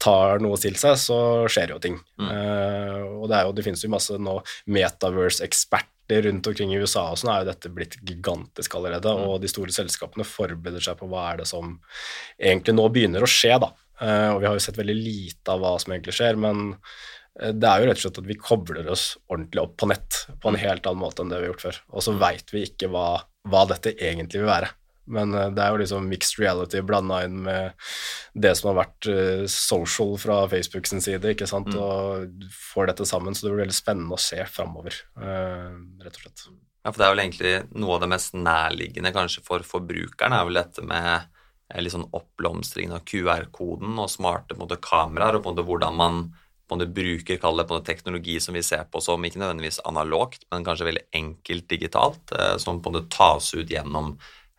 tar 0.00 0.40
noe 0.40 0.56
til 0.56 0.78
seg, 0.80 0.96
så 0.96 1.20
skjer 1.52 1.74
jo 1.74 1.82
ting. 1.84 2.00
Mm. 2.16 2.32
Uh, 2.32 3.04
og 3.20 3.28
det, 3.28 3.36
er 3.36 3.44
jo, 3.44 3.54
det 3.58 3.66
finnes 3.68 3.84
jo 3.84 3.92
masse 3.92 4.16
nå 4.16 4.38
metaverse-eksperter 4.72 6.24
rundt 6.24 6.48
omkring 6.48 6.72
i 6.72 6.80
USA, 6.80 7.10
og 7.12 7.20
sånn 7.20 7.34
er 7.34 7.44
jo 7.44 7.50
dette 7.52 7.74
blitt 7.76 8.00
gigantisk 8.00 8.80
allerede. 8.80 9.12
Mm. 9.12 9.28
Og 9.28 9.36
de 9.44 9.52
store 9.52 9.76
selskapene 9.76 10.24
forbereder 10.24 10.88
seg 10.88 10.96
på 10.98 11.12
hva 11.12 11.28
er 11.28 11.44
det 11.44 11.50
som 11.52 11.76
egentlig 12.40 12.78
nå 12.80 12.88
begynner 12.88 13.28
å 13.28 13.30
skje, 13.30 13.60
da. 13.60 13.74
og 14.32 14.40
vi 14.40 14.48
har 14.48 14.56
jo 14.56 14.64
sett 14.64 14.80
veldig 14.80 14.96
lite 14.96 15.52
av 15.52 15.60
hva 15.62 15.76
som 15.78 15.92
egentlig 15.92 16.16
skjer, 16.16 16.40
men 16.40 16.72
det 17.38 17.68
er 17.68 17.80
jo 17.80 17.88
rett 17.88 18.00
og 18.00 18.02
slett 18.02 18.20
at 18.20 18.28
vi 18.28 18.36
kobler 18.36 18.88
oss 18.90 19.04
ordentlig 19.30 19.62
opp 19.62 19.76
på 19.80 19.88
nett 19.88 20.24
på 20.42 20.50
en 20.50 20.58
mm. 20.58 20.62
helt 20.64 20.86
annen 20.88 21.02
måte 21.04 21.22
enn 21.22 21.30
det 21.30 21.38
vi 21.38 21.46
har 21.46 21.52
gjort 21.52 21.66
før. 21.68 21.80
Og 21.94 22.04
så 22.04 22.14
veit 22.18 22.52
vi 22.52 22.64
ikke 22.66 22.90
hva, 22.90 23.06
hva, 23.48 23.64
dette 23.70 23.94
egentlig 23.94 24.42
vil 24.42 24.50
være. 24.50 24.70
Men 25.10 25.34
eh, 25.34 25.50
det 25.54 25.62
er 25.62 25.72
jo 25.72 25.80
liksom 25.80 26.08
mixed 26.10 26.42
reality 26.42 26.82
blanda 26.86 27.22
inn 27.26 27.38
med 27.46 27.88
det 28.34 28.52
som 28.58 28.70
har 28.70 28.80
vært 28.82 29.08
uh, 29.10 29.44
social 29.50 30.16
fra 30.20 30.42
Facebook 30.50 30.90
sin 30.90 31.02
side, 31.04 31.34
ikke 31.34 31.48
sant, 31.50 31.70
mm. 31.70 31.80
og 31.80 32.50
får 32.72 32.90
dette 32.92 33.08
sammen. 33.08 33.36
Så 33.36 33.46
det 33.46 33.54
blir 33.54 33.64
veldig 33.64 33.78
spennende 33.78 34.18
å 34.18 34.22
se 34.22 34.42
framover, 34.50 35.00
rett 35.16 36.18
og 36.18 36.24
slett. 36.24 36.46
Ja, 36.80 36.92
for 36.92 37.00
det 37.00 37.06
er 37.06 37.14
vel 37.14 37.24
egentlig 37.24 37.56
noe 37.76 37.96
av 37.96 38.04
det 38.04 38.12
mest 38.14 38.36
nærliggende 38.36 39.12
kanskje 39.12 39.42
for 39.44 39.64
forbrukeren, 39.66 40.32
er 40.32 40.46
vel 40.48 40.62
dette 40.62 40.84
med 40.86 41.28
litt 41.78 41.94
sånn 41.94 42.08
oppblomstringen 42.16 42.96
av 42.96 43.04
QR-koden 43.06 43.98
og 44.00 44.10
smarte 44.10 44.56
måte, 44.58 44.80
kameraer, 44.82 45.38
og 45.38 45.44
på 45.44 45.50
en 45.50 45.58
måte 45.58 45.66
hvordan 45.68 45.98
man 45.98 46.22
måte, 46.76 46.90
bruker 46.94 47.40
kall 47.42 47.60
det, 47.60 47.80
teknologi 47.86 48.38
som 48.40 48.56
vi 48.56 48.62
ser 48.66 48.86
på 48.90 49.02
som 49.04 49.24
ikke 49.24 49.40
nødvendigvis 49.42 49.80
analogt, 49.88 50.46
men 50.52 50.66
kanskje 50.66 50.88
veldig 50.90 51.06
enkelt 51.16 51.68
digitalt, 51.70 52.34
eh, 52.36 52.56
som 52.62 52.80
på 52.82 52.90
en 52.90 52.98
måte 52.98 53.12
tas 53.16 53.52
ut 53.54 53.70
gjennom 53.70 54.14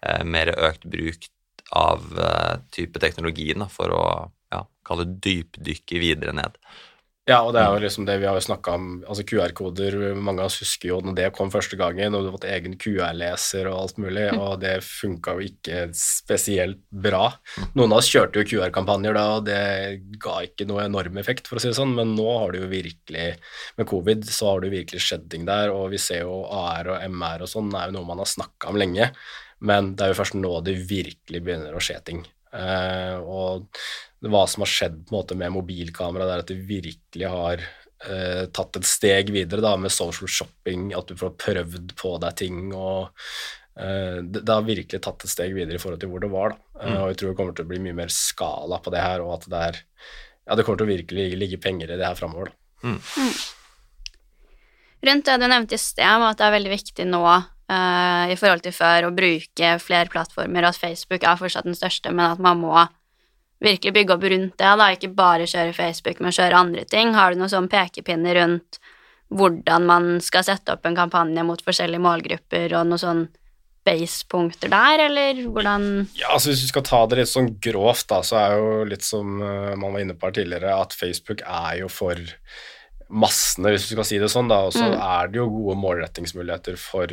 eh, 0.06 0.24
mer 0.26 0.54
økt 0.58 0.86
bruk 0.86 1.30
av 1.72 2.06
eh, 2.20 2.56
type 2.76 3.00
teknologi 3.00 3.54
for 3.72 3.96
å 3.96 4.06
ja, 4.52 4.66
kalle 4.88 5.08
det 5.08 5.22
dypdykke 5.28 6.02
videre 6.04 6.36
ned. 6.36 6.58
Ja, 7.30 7.44
og 7.46 7.52
det 7.54 7.62
er 7.62 7.70
jo 7.70 7.82
liksom 7.84 8.06
det 8.08 8.16
vi 8.18 8.26
har 8.26 8.34
jo 8.34 8.42
snakka 8.44 8.72
om, 8.74 8.86
altså 9.06 9.22
QR-koder. 9.30 9.94
Mange 10.18 10.42
av 10.42 10.48
oss 10.50 10.58
husker 10.64 10.90
jo 10.90 10.96
når 11.06 11.14
det 11.20 11.28
kom 11.38 11.52
første 11.54 11.78
gangen, 11.78 12.16
og 12.18 12.24
du 12.24 12.30
har 12.32 12.34
fått 12.34 12.48
egen 12.50 12.74
QR-leser 12.82 13.70
og 13.70 13.78
alt 13.78 14.00
mulig, 14.02 14.24
Mm. 14.32 14.40
og 14.42 14.56
det 14.64 14.72
funka 14.82 15.36
jo 15.38 15.46
ikke 15.46 15.84
spesielt 15.94 16.82
bra. 16.90 17.30
Noen 17.78 17.94
av 17.94 18.00
oss 18.02 18.10
kjørte 18.10 18.42
jo 18.42 18.48
QR-kampanjer 18.50 19.14
da, 19.14 19.28
og 19.38 19.46
det 19.46 20.02
ga 20.18 20.40
ikke 20.48 20.66
noe 20.68 20.88
enorm 20.88 21.22
effekt, 21.22 21.46
for 21.48 21.58
å 21.58 21.62
si 21.62 21.70
det 21.70 21.78
sånn, 21.78 21.94
men 21.94 22.16
nå 22.18 22.26
har 22.40 22.52
det 22.52 22.62
jo 22.64 22.72
virkelig, 22.74 23.38
med 23.78 23.88
covid, 23.88 24.26
så 24.26 24.50
har 24.50 24.60
det 24.62 24.72
jo 24.72 24.78
virkelig 24.80 25.06
skjedd 25.06 25.30
ting 25.30 25.46
der, 25.46 25.70
og 25.70 25.92
vi 25.94 25.98
ser 26.02 26.26
jo 26.26 26.42
AR 26.50 26.90
og 26.96 27.02
MR 27.06 27.46
og 27.46 27.54
sånn 27.54 27.70
er 27.78 27.92
jo 27.92 28.00
noe 28.00 28.10
man 28.10 28.18
har 28.18 28.26
snakka 28.34 28.74
om 28.74 28.82
lenge, 28.82 29.12
men 29.62 29.94
det 29.96 30.08
er 30.08 30.14
jo 30.16 30.24
først 30.24 30.42
nå 30.42 30.58
det 30.66 30.80
virkelig 30.90 31.44
begynner 31.46 31.78
å 31.78 31.80
skje 31.86 32.02
ting. 32.04 32.26
Eh, 32.52 33.18
og 33.22 33.68
hva 34.28 34.44
som 34.50 34.66
har 34.66 34.72
skjedd 34.72 34.98
på 35.06 35.14
en 35.14 35.20
måte 35.20 35.38
med 35.40 35.54
mobilkamera, 35.56 36.28
det 36.28 36.34
er 36.36 36.44
at 36.44 36.52
det 36.52 36.60
virkelig 36.70 37.32
har 37.32 37.64
eh, 37.64 38.44
tatt 38.54 38.80
et 38.80 38.90
steg 38.90 39.32
videre 39.34 39.64
da, 39.64 39.76
med 39.80 39.94
social 39.94 40.30
shopping, 40.30 40.92
at 40.98 41.10
du 41.10 41.18
får 41.20 41.38
prøvd 41.42 41.96
på 42.00 42.16
deg 42.24 42.38
ting. 42.44 42.60
og 42.74 43.10
eh, 43.78 44.20
det, 44.22 44.44
det 44.44 44.58
har 44.58 44.68
virkelig 44.68 45.04
tatt 45.04 45.26
et 45.26 45.34
steg 45.34 45.56
videre 45.58 45.80
i 45.80 45.84
forhold 45.84 46.04
til 46.04 46.12
hvor 46.12 46.24
det 46.24 46.34
var. 46.34 46.58
Da. 46.58 46.84
Eh, 46.84 47.00
og 47.00 47.14
jeg 47.14 47.22
tror 47.22 47.32
det 47.32 47.40
kommer 47.40 47.58
til 47.58 47.68
å 47.68 47.72
bli 47.72 47.82
mye 47.88 48.00
mer 48.04 48.14
skala 48.14 48.82
på 48.84 48.94
det 48.94 49.06
her, 49.06 49.26
og 49.26 49.40
at 49.40 49.50
det 49.52 49.64
er 49.70 49.82
ja, 50.42 50.58
det 50.58 50.66
kommer 50.66 50.82
til 50.82 50.90
å 50.90 50.94
virkelig 50.96 51.26
ligge 51.38 51.60
penger 51.62 51.94
i 51.94 51.98
det 52.00 52.08
her 52.08 52.18
framover. 52.18 52.52
Rundt 55.02 55.26
det 55.26 55.38
du 55.42 55.48
nevnte 55.48 55.78
i 55.78 55.82
sted, 55.82 56.06
om 56.06 56.28
at 56.28 56.38
det 56.38 56.48
er 56.48 56.56
veldig 56.58 56.72
viktig 56.74 57.06
nå 57.10 57.22
eh, 57.72 58.34
i 58.34 58.38
forhold 58.40 58.66
til 58.66 58.76
før 58.76 59.08
å 59.08 59.14
bruke 59.16 59.74
flere 59.80 60.12
plattformer, 60.12 60.68
at 60.68 60.80
Facebook 60.80 61.24
er 61.24 61.40
fortsatt 61.40 61.68
den 61.70 61.78
største, 61.78 62.12
men 62.12 62.34
at 62.34 62.40
man 62.44 62.60
må 62.62 62.76
virkelig 63.62 63.94
bygge 63.94 64.16
opp 64.16 64.24
rundt 64.26 64.56
det, 64.58 64.72
da, 64.82 64.88
ikke 64.96 65.12
bare 65.16 65.46
kjøre 65.50 65.74
Facebook, 65.78 66.20
men 66.20 66.34
kjøre 66.34 66.58
andre 66.58 66.86
ting. 66.90 67.14
Har 67.14 67.32
du 67.36 67.40
noen 67.42 67.52
sånn 67.54 67.70
pekepinner 67.72 68.40
rundt 68.42 68.80
hvordan 69.32 69.86
man 69.88 70.08
skal 70.20 70.44
sette 70.44 70.74
opp 70.74 70.86
en 70.90 70.98
kampanje 70.98 71.44
mot 71.48 71.62
forskjellige 71.64 72.04
målgrupper, 72.04 72.74
og 72.76 72.90
noen 72.90 73.00
sånn 73.00 73.22
base-punkter 73.88 74.70
der, 74.70 75.06
eller 75.08 75.40
hvordan 75.50 75.86
Ja, 76.20 76.34
altså 76.36 76.52
Hvis 76.52 76.66
vi 76.66 76.72
skal 76.74 76.84
ta 76.86 77.00
det 77.10 77.18
litt 77.22 77.32
sånn 77.32 77.48
grovt, 77.64 78.08
da, 78.12 78.20
så 78.26 78.38
er 78.38 78.58
jo 78.60 78.68
litt 78.86 79.06
som 79.06 79.40
eh, 79.42 79.72
man 79.80 79.96
var 79.96 80.04
inne 80.04 80.14
på 80.18 80.28
her 80.30 80.36
tidligere, 80.38 80.76
at 80.84 80.94
Facebook 80.94 81.42
er 81.46 81.80
jo 81.80 81.88
for 81.90 82.20
massene, 83.12 83.72
hvis 83.74 83.88
du 83.90 83.96
skal 83.96 84.08
si 84.08 84.20
det 84.22 84.30
sånn, 84.32 84.48
da, 84.52 84.60
og 84.68 84.74
så 84.76 84.86
Mm. 84.88 84.98
er 85.02 85.28
det 85.32 85.40
jo 85.42 85.48
gode 85.50 85.78
målrettingsmuligheter 85.82 86.78
for 86.80 87.08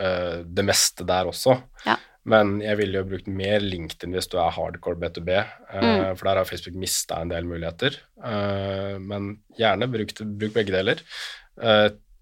eh, 0.00 0.40
det 0.44 0.64
meste 0.66 1.06
der 1.08 1.30
også. 1.30 1.56
Ja. 1.86 1.96
Men 2.30 2.58
jeg 2.60 2.76
ville 2.82 3.00
jo 3.00 3.08
brukt 3.08 3.30
mer 3.32 3.62
LinkedIn 3.64 4.12
hvis 4.12 4.28
du 4.28 4.36
er 4.40 4.52
hardcore 4.52 4.98
B2B, 5.00 5.30
eh, 5.38 6.10
for 6.12 6.28
der 6.28 6.42
har 6.42 6.48
Facebook 6.48 6.76
mista 6.80 7.20
en 7.20 7.32
del 7.32 7.48
muligheter. 7.48 7.96
Uh, 8.20 9.00
men 9.00 9.32
gjerne 9.56 9.88
bruk, 9.90 10.12
bruk 10.20 10.54
begge 10.56 10.74
deler. 10.74 11.00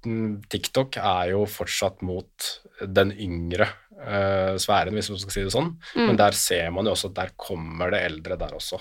Mm, 0.06 0.44
TikTok 0.46 1.00
er 1.02 1.32
jo 1.32 1.42
fortsatt 1.50 2.04
mot 2.06 2.50
den 2.86 3.10
yngre 3.18 3.66
uh, 3.98 4.54
sfæren, 4.60 4.94
hvis 4.94 5.10
man 5.10 5.20
skal 5.24 5.34
si 5.34 5.42
det 5.48 5.54
sånn. 5.54 5.72
Mm. 5.96 6.04
Men 6.04 6.20
der 6.20 6.38
ser 6.38 6.70
man 6.74 6.86
jo 6.86 6.94
også 6.94 7.10
at 7.10 7.18
der 7.18 7.34
kommer 7.34 7.90
det 7.94 8.04
eldre 8.06 8.38
der 8.38 8.54
også. 8.54 8.78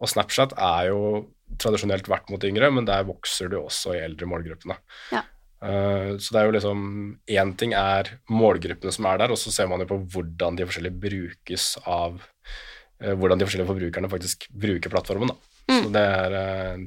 Og 0.00 0.12
Snapchat 0.12 0.52
er 0.60 0.90
jo 0.90 1.00
tradisjonelt 1.60 2.08
vært 2.10 2.30
mot 2.32 2.44
yngre, 2.46 2.70
men 2.72 2.86
der 2.88 3.08
vokser 3.08 3.50
du 3.52 3.58
også 3.62 3.96
i 3.96 4.02
eldre 4.04 4.28
målgruppene. 4.28 4.76
Ja. 5.14 5.24
Eh, 5.60 6.16
så 6.16 6.32
det 6.32 6.40
er 6.40 6.46
jo 6.48 6.54
liksom 6.54 6.84
Én 7.28 7.50
ting 7.60 7.74
er 7.76 8.08
målgruppene 8.32 8.92
som 8.94 9.08
er 9.10 9.20
der, 9.20 9.34
og 9.34 9.40
så 9.40 9.52
ser 9.52 9.68
man 9.68 9.82
jo 9.84 9.90
på 9.90 9.98
hvordan 10.14 10.56
de 10.56 10.64
forskjellige 10.68 11.00
brukes 11.02 11.74
av 11.84 12.20
eh, 13.02 13.12
Hvordan 13.12 13.40
de 13.40 13.48
forskjellige 13.48 13.68
forbrukerne 13.68 14.12
faktisk 14.12 14.48
bruker 14.50 14.92
plattformen. 14.92 15.34
da. 15.34 15.56
Mm. 15.70 15.82
Så 15.84 15.94
det 15.94 16.04
er, 16.18 16.36
eh, 16.40 16.84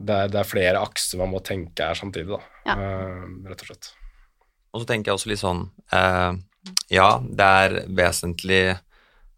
det 0.00 0.20
er, 0.22 0.30
det 0.32 0.40
er 0.40 0.48
flere 0.48 0.84
akser 0.84 1.20
man 1.20 1.34
må 1.34 1.42
tenke 1.44 1.90
her 1.90 1.98
samtidig, 1.98 2.30
da. 2.32 2.40
Ja. 2.66 2.76
Eh, 2.76 3.26
rett 3.50 3.66
og 3.66 3.72
slett. 3.72 3.92
Og 4.70 4.82
så 4.82 4.86
tenker 4.86 5.10
jeg 5.10 5.18
også 5.18 5.32
litt 5.32 5.42
sånn 5.42 5.64
eh, 5.92 6.32
Ja, 6.92 7.10
det 7.20 7.50
er 7.64 7.76
vesentlig 7.88 8.62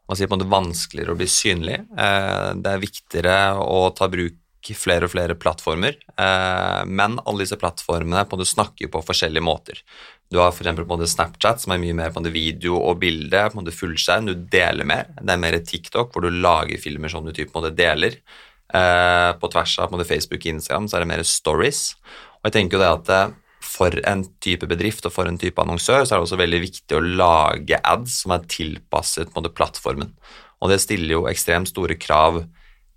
hva 0.03 0.17
sier, 0.19 0.29
på 0.29 0.37
en 0.37 0.43
måte 0.43 0.53
vanskeligere 0.53 1.15
å 1.15 1.19
bli 1.19 1.29
synlig. 1.31 1.79
Eh, 1.97 2.49
det 2.59 2.73
er 2.73 2.83
viktigere 2.83 3.37
å 3.63 3.87
ta 3.97 4.09
bruk 4.13 4.39
flere 4.79 5.09
og 5.09 5.13
flere 5.13 5.35
plattformer, 5.39 5.97
eh, 5.99 6.83
men 6.87 7.19
alle 7.27 7.43
disse 7.43 7.59
plattformene 7.59 8.23
på 8.31 8.39
snakker 8.47 8.91
på 8.93 9.03
forskjellige 9.09 9.45
måter. 9.45 9.83
Du 10.33 10.39
har 10.41 10.55
f.eks. 10.55 11.13
Snapchat, 11.13 11.61
som 11.61 11.75
er 11.75 11.83
mye 11.83 11.97
mer 11.99 12.15
på 12.15 12.23
video 12.33 12.79
og 12.79 13.03
bilde, 13.03 13.43
på 13.53 13.67
fullskjerm, 13.75 14.31
du 14.31 14.47
deler 14.53 14.89
mer. 14.89 15.11
Det 15.19 15.35
er 15.35 15.43
mer 15.43 15.59
TikTok, 15.59 16.15
hvor 16.15 16.25
du 16.25 16.31
lager 16.33 16.81
filmer 16.81 17.13
som 17.13 17.27
du 17.27 17.35
typ, 17.37 17.53
deler. 17.77 18.17
Eh, 18.73 19.31
på 19.37 19.53
tvers 19.53 19.77
av 19.85 19.93
Facebook 20.09 20.41
og 20.41 20.55
Instagram 20.55 20.89
så 20.89 20.97
er 20.97 21.05
det 21.05 21.11
mer 21.11 21.25
stories. 21.29 21.83
Og 22.41 22.49
jeg 22.49 22.57
tenker 22.57 22.79
jo 22.79 22.83
det 22.83 22.93
at 22.95 23.13
eh, 23.13 23.35
for 23.63 23.99
en 24.09 24.25
type 24.43 24.67
bedrift 24.67 25.05
og 25.07 25.13
for 25.15 25.29
en 25.29 25.39
type 25.39 25.61
annonsør 25.61 26.03
så 26.03 26.15
er 26.15 26.19
det 26.19 26.27
også 26.27 26.41
veldig 26.41 26.63
viktig 26.65 26.97
å 26.97 27.05
lage 27.05 27.79
ads 27.79 28.23
som 28.25 28.35
er 28.35 28.49
tilpasset 28.51 29.35
måte, 29.37 29.53
plattformen. 29.53 30.15
Og 30.63 30.73
det 30.73 30.81
stiller 30.83 31.19
jo 31.19 31.29
ekstremt 31.31 31.71
store 31.71 31.99
krav 32.01 32.43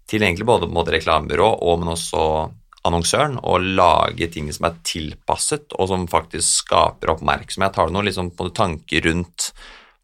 til 0.09 0.23
egentlig 0.23 0.47
både 0.47 0.69
både 0.69 0.97
reklamebyrå 0.97 1.47
og 1.65 1.81
men 1.81 1.93
også 1.95 2.21
annonsøren 2.85 3.39
å 3.41 3.57
lage 3.57 4.27
ting 4.33 4.51
som 4.53 4.69
er 4.69 4.77
tilpasset, 4.85 5.73
og 5.73 5.89
som 5.89 6.05
faktisk 6.09 6.61
skaper 6.65 7.15
oppmerksomhet. 7.15 7.77
Har 7.79 7.89
du 7.89 7.95
noen 7.95 8.09
liksom, 8.09 8.29
tanker 8.53 9.07
rundt 9.09 9.49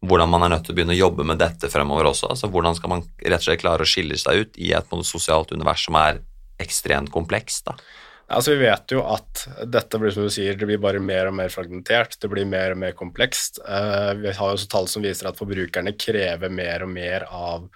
hvordan 0.01 0.31
man 0.31 0.47
er 0.47 0.55
nødt 0.55 0.65
til 0.65 0.73
å 0.73 0.77
begynne 0.79 0.95
å 0.95 1.03
jobbe 1.03 1.25
med 1.29 1.37
dette 1.41 1.69
fremover 1.69 2.09
også? 2.09 2.31
Altså, 2.33 2.49
hvordan 2.49 2.77
skal 2.77 2.95
man 2.95 3.03
rett 3.21 3.37
og 3.37 3.45
slett 3.45 3.61
klare 3.61 3.85
å 3.85 3.89
skille 3.89 4.17
seg 4.17 4.45
ut 4.45 4.57
i 4.57 4.71
et 4.73 4.87
måte, 4.89 5.09
sosialt 5.11 5.53
univers 5.53 5.85
som 5.85 5.99
er 6.01 6.23
ekstremt 6.61 7.13
komplekst? 7.13 7.69
Altså, 8.31 8.55
Vi 8.55 8.63
vet 8.63 8.95
jo 8.95 9.03
at 9.05 9.45
dette 9.69 10.01
blir 10.01 10.13
som 10.15 10.25
du 10.25 10.33
sier, 10.33 10.57
det 10.57 10.65
blir 10.65 10.81
bare 10.81 11.03
mer 11.03 11.29
og 11.29 11.37
mer 11.37 11.53
fragmentert, 11.53 12.17
det 12.17 12.31
blir 12.31 12.49
mer 12.49 12.73
og 12.73 12.81
mer 12.81 12.97
komplekst. 12.97 13.61
Uh, 13.61 14.17
vi 14.17 14.33
har 14.33 14.53
jo 14.53 14.57
også 14.57 14.71
tall 14.71 14.89
som 14.89 15.05
viser 15.05 15.29
at 15.29 15.37
forbrukerne 15.37 15.93
krever 15.99 16.49
mer 16.49 16.87
og 16.87 16.95
mer 16.95 17.27
av 17.29 17.67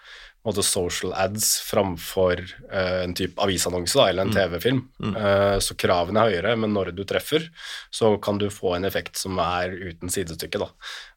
måte, 0.46 0.64
social 0.66 1.14
ads 1.18 1.48
framfor 1.66 2.42
uh, 2.72 3.02
en 3.04 3.16
type 3.18 3.42
avisannonse 3.42 3.98
da, 3.98 4.08
eller 4.10 4.28
en 4.28 4.34
TV-film. 4.36 4.82
Eh, 5.18 5.58
så 5.64 5.78
kravene 5.80 6.22
er 6.22 6.36
høyere, 6.36 6.56
men 6.62 6.74
når 6.76 6.92
du 6.96 7.04
treffer, 7.08 7.48
så 7.94 8.16
kan 8.22 8.40
du 8.42 8.48
få 8.54 8.76
en 8.78 8.86
effekt 8.88 9.18
som 9.18 9.40
er 9.42 9.74
uten 9.74 10.12
sidestykke. 10.14 10.62
Da. 10.62 10.70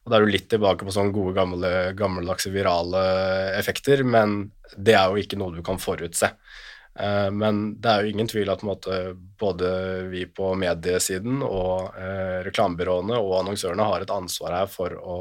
Og 0.03 0.11
Da 0.11 0.17
er 0.17 0.25
du 0.25 0.33
litt 0.33 0.49
tilbake 0.51 0.87
på 0.87 0.95
sånne 0.95 1.13
gode, 1.15 1.35
gamle, 1.37 1.71
gammeldagse 1.99 2.53
virale 2.53 3.03
effekter, 3.59 4.03
men 4.03 4.51
det 4.75 4.97
er 4.97 5.09
jo 5.09 5.21
ikke 5.21 5.39
noe 5.39 5.55
du 5.55 5.63
kan 5.65 5.81
forutse. 5.81 6.33
Uh, 6.99 7.29
Men 7.31 7.79
det 7.79 7.89
er 7.89 8.03
jo 8.03 8.13
ingen 8.15 8.27
tvil 8.27 8.49
at 8.51 8.65
måte, 8.65 9.15
både 9.39 9.69
vi 10.11 10.25
på 10.25 10.55
mediesiden 10.59 11.43
og 11.45 11.93
reklamebyråene 12.49 13.19
og 13.21 13.43
annonsørene 13.43 13.85
har 13.87 14.03
et 14.03 14.15
ansvar 14.15 14.57
her 14.63 14.71
for 14.71 14.97
å 14.97 15.19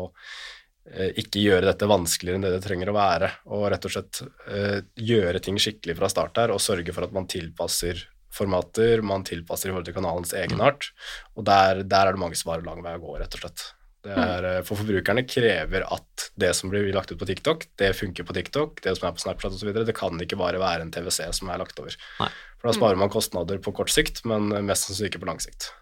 ikke 1.20 1.42
gjøre 1.42 1.66
dette 1.68 1.88
vanskeligere 1.88 2.38
enn 2.40 2.46
det 2.46 2.52
det 2.56 2.62
trenger 2.64 2.92
å 2.92 2.96
være, 2.96 3.30
og 3.52 3.66
rett 3.72 3.88
og 3.88 3.92
slett 3.92 4.22
eh, 4.48 4.78
gjøre 4.96 5.42
ting 5.44 5.58
skikkelig 5.60 5.98
fra 5.98 6.08
start 6.12 6.40
her 6.40 6.54
og 6.54 6.62
sørge 6.64 6.94
for 6.96 7.04
at 7.04 7.12
man 7.16 7.28
tilpasser 7.28 8.04
formater, 8.32 9.02
man 9.02 9.24
tilpasser 9.24 9.68
i 9.68 9.72
forhold 9.72 9.88
til 9.88 9.96
kanalens 9.96 10.34
egenart, 10.36 10.90
og 11.36 11.44
der, 11.48 11.82
der 11.88 12.08
er 12.10 12.16
det 12.16 12.22
mange 12.22 12.38
som 12.38 12.52
har 12.52 12.64
lang 12.64 12.80
vei 12.84 12.94
å 12.96 13.02
gå, 13.02 13.16
rett 13.20 13.36
og 13.38 13.44
slett. 13.44 13.64
Det 14.08 14.14
er, 14.14 14.44
eh, 14.46 14.60
for 14.64 14.78
forbrukerne 14.78 15.24
krever 15.28 15.84
at 15.84 16.28
det 16.38 16.52
som 16.56 16.70
blir 16.70 16.86
lagt 16.94 17.10
ut 17.12 17.18
på 17.20 17.26
TikTok, 17.28 17.66
det 17.80 17.90
funker 17.98 18.24
på 18.24 18.36
TikTok. 18.36 18.82
Det 18.84 18.94
som 18.96 19.08
er 19.08 19.16
på 19.16 19.24
Snapchat 19.24 19.56
osv. 19.56 19.72
Det 19.74 19.96
kan 19.96 20.20
ikke 20.22 20.38
bare 20.38 20.60
være 20.62 20.86
en 20.86 20.92
TVC 20.94 21.26
som 21.34 21.50
er 21.50 21.58
lagt 21.60 21.80
over. 21.82 21.96
Nei. 22.20 22.30
For 22.60 22.70
da 22.70 22.76
sparer 22.76 23.00
man 23.00 23.10
kostnader 23.12 23.58
på 23.62 23.74
kort 23.74 23.90
sikt, 23.92 24.22
men 24.24 24.48
mest 24.66 24.86
sannsynlig 24.86 25.12
ikke 25.12 25.24
på 25.24 25.30
lang 25.32 25.42
sikt. 25.42 25.72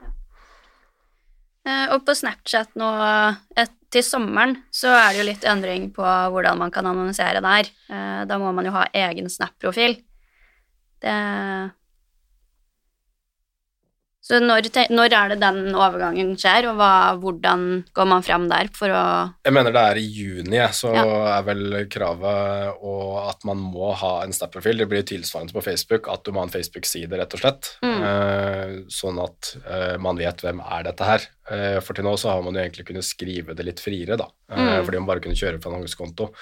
Eh, 1.66 1.86
Og 1.92 2.04
på 2.06 2.14
Snapchat 2.16 2.74
nå 2.78 2.88
et, 3.58 3.76
til 3.96 4.04
sommeren 4.04 4.58
så 4.74 4.92
er 4.92 5.08
det 5.14 5.22
jo 5.22 5.26
litt 5.30 5.46
endring 5.48 5.88
på 5.96 6.04
hvordan 6.04 6.60
man 6.60 6.72
kan 6.74 6.86
annonsere 6.88 7.40
der. 7.44 7.70
Eh, 7.90 8.22
Da 8.28 8.38
må 8.38 8.52
man 8.54 8.68
jo 8.68 8.74
ha 8.76 8.84
egen 8.92 9.28
Snap-profil. 9.32 9.96
Det 11.02 11.16
Så 14.26 14.40
når, 14.42 14.66
når 14.90 15.12
er 15.14 15.28
det 15.30 15.36
den 15.38 15.68
overgangen 15.70 16.32
skjer, 16.40 16.66
og 16.72 16.80
hva, 16.80 16.90
hvordan 17.22 17.60
går 17.94 18.08
man 18.10 18.24
frem 18.26 18.48
der 18.50 18.66
for 18.74 18.90
å 18.90 19.02
Jeg 19.46 19.54
mener 19.54 19.70
det 19.74 19.84
er 19.92 20.00
i 20.00 20.06
juni, 20.10 20.58
så 20.74 20.90
Ja. 20.96 21.04
er 21.36 21.44
vel 21.46 21.86
kravet 21.86 22.82
og 22.82 23.30
at 23.30 23.46
man 23.46 23.62
må 23.62 23.92
ha 23.94 24.24
en 24.24 24.34
Snap-profil. 24.34 24.82
Det 24.82 24.88
blir 24.90 25.06
tilsvarende 25.06 25.54
på 25.54 25.62
Facebook, 25.62 26.10
at 26.10 26.24
du 26.24 26.32
må 26.32 26.42
ha 26.42 26.48
en 26.48 26.54
Facebook-side, 26.54 27.14
rett 27.14 27.38
og 27.38 27.40
slett. 27.44 27.70
Mm. 27.86 28.02
Eh, 28.02 28.74
sånn 28.90 29.22
at 29.22 29.54
eh, 29.62 29.96
man 30.02 30.18
vet 30.18 30.42
hvem 30.42 30.60
er 30.60 30.82
dette 30.90 31.04
her. 31.06 31.28
Eh, 31.48 31.78
for 31.78 31.94
til 31.94 32.04
nå 32.04 32.16
så 32.18 32.34
har 32.34 32.42
man 32.42 32.58
jo 32.58 32.64
egentlig 32.64 32.88
kunnet 32.90 33.06
skrive 33.06 33.54
det 33.54 33.64
litt 33.68 33.82
friere, 33.84 34.18
da. 34.18 34.26
Mm. 34.50 34.82
Fordi 34.84 34.98
man 34.98 35.06
bare 35.06 35.22
kunne 35.22 35.38
kjøre 35.38 35.62
på 35.62 35.70
en 35.70 35.78
annonsekonto. 35.78 36.32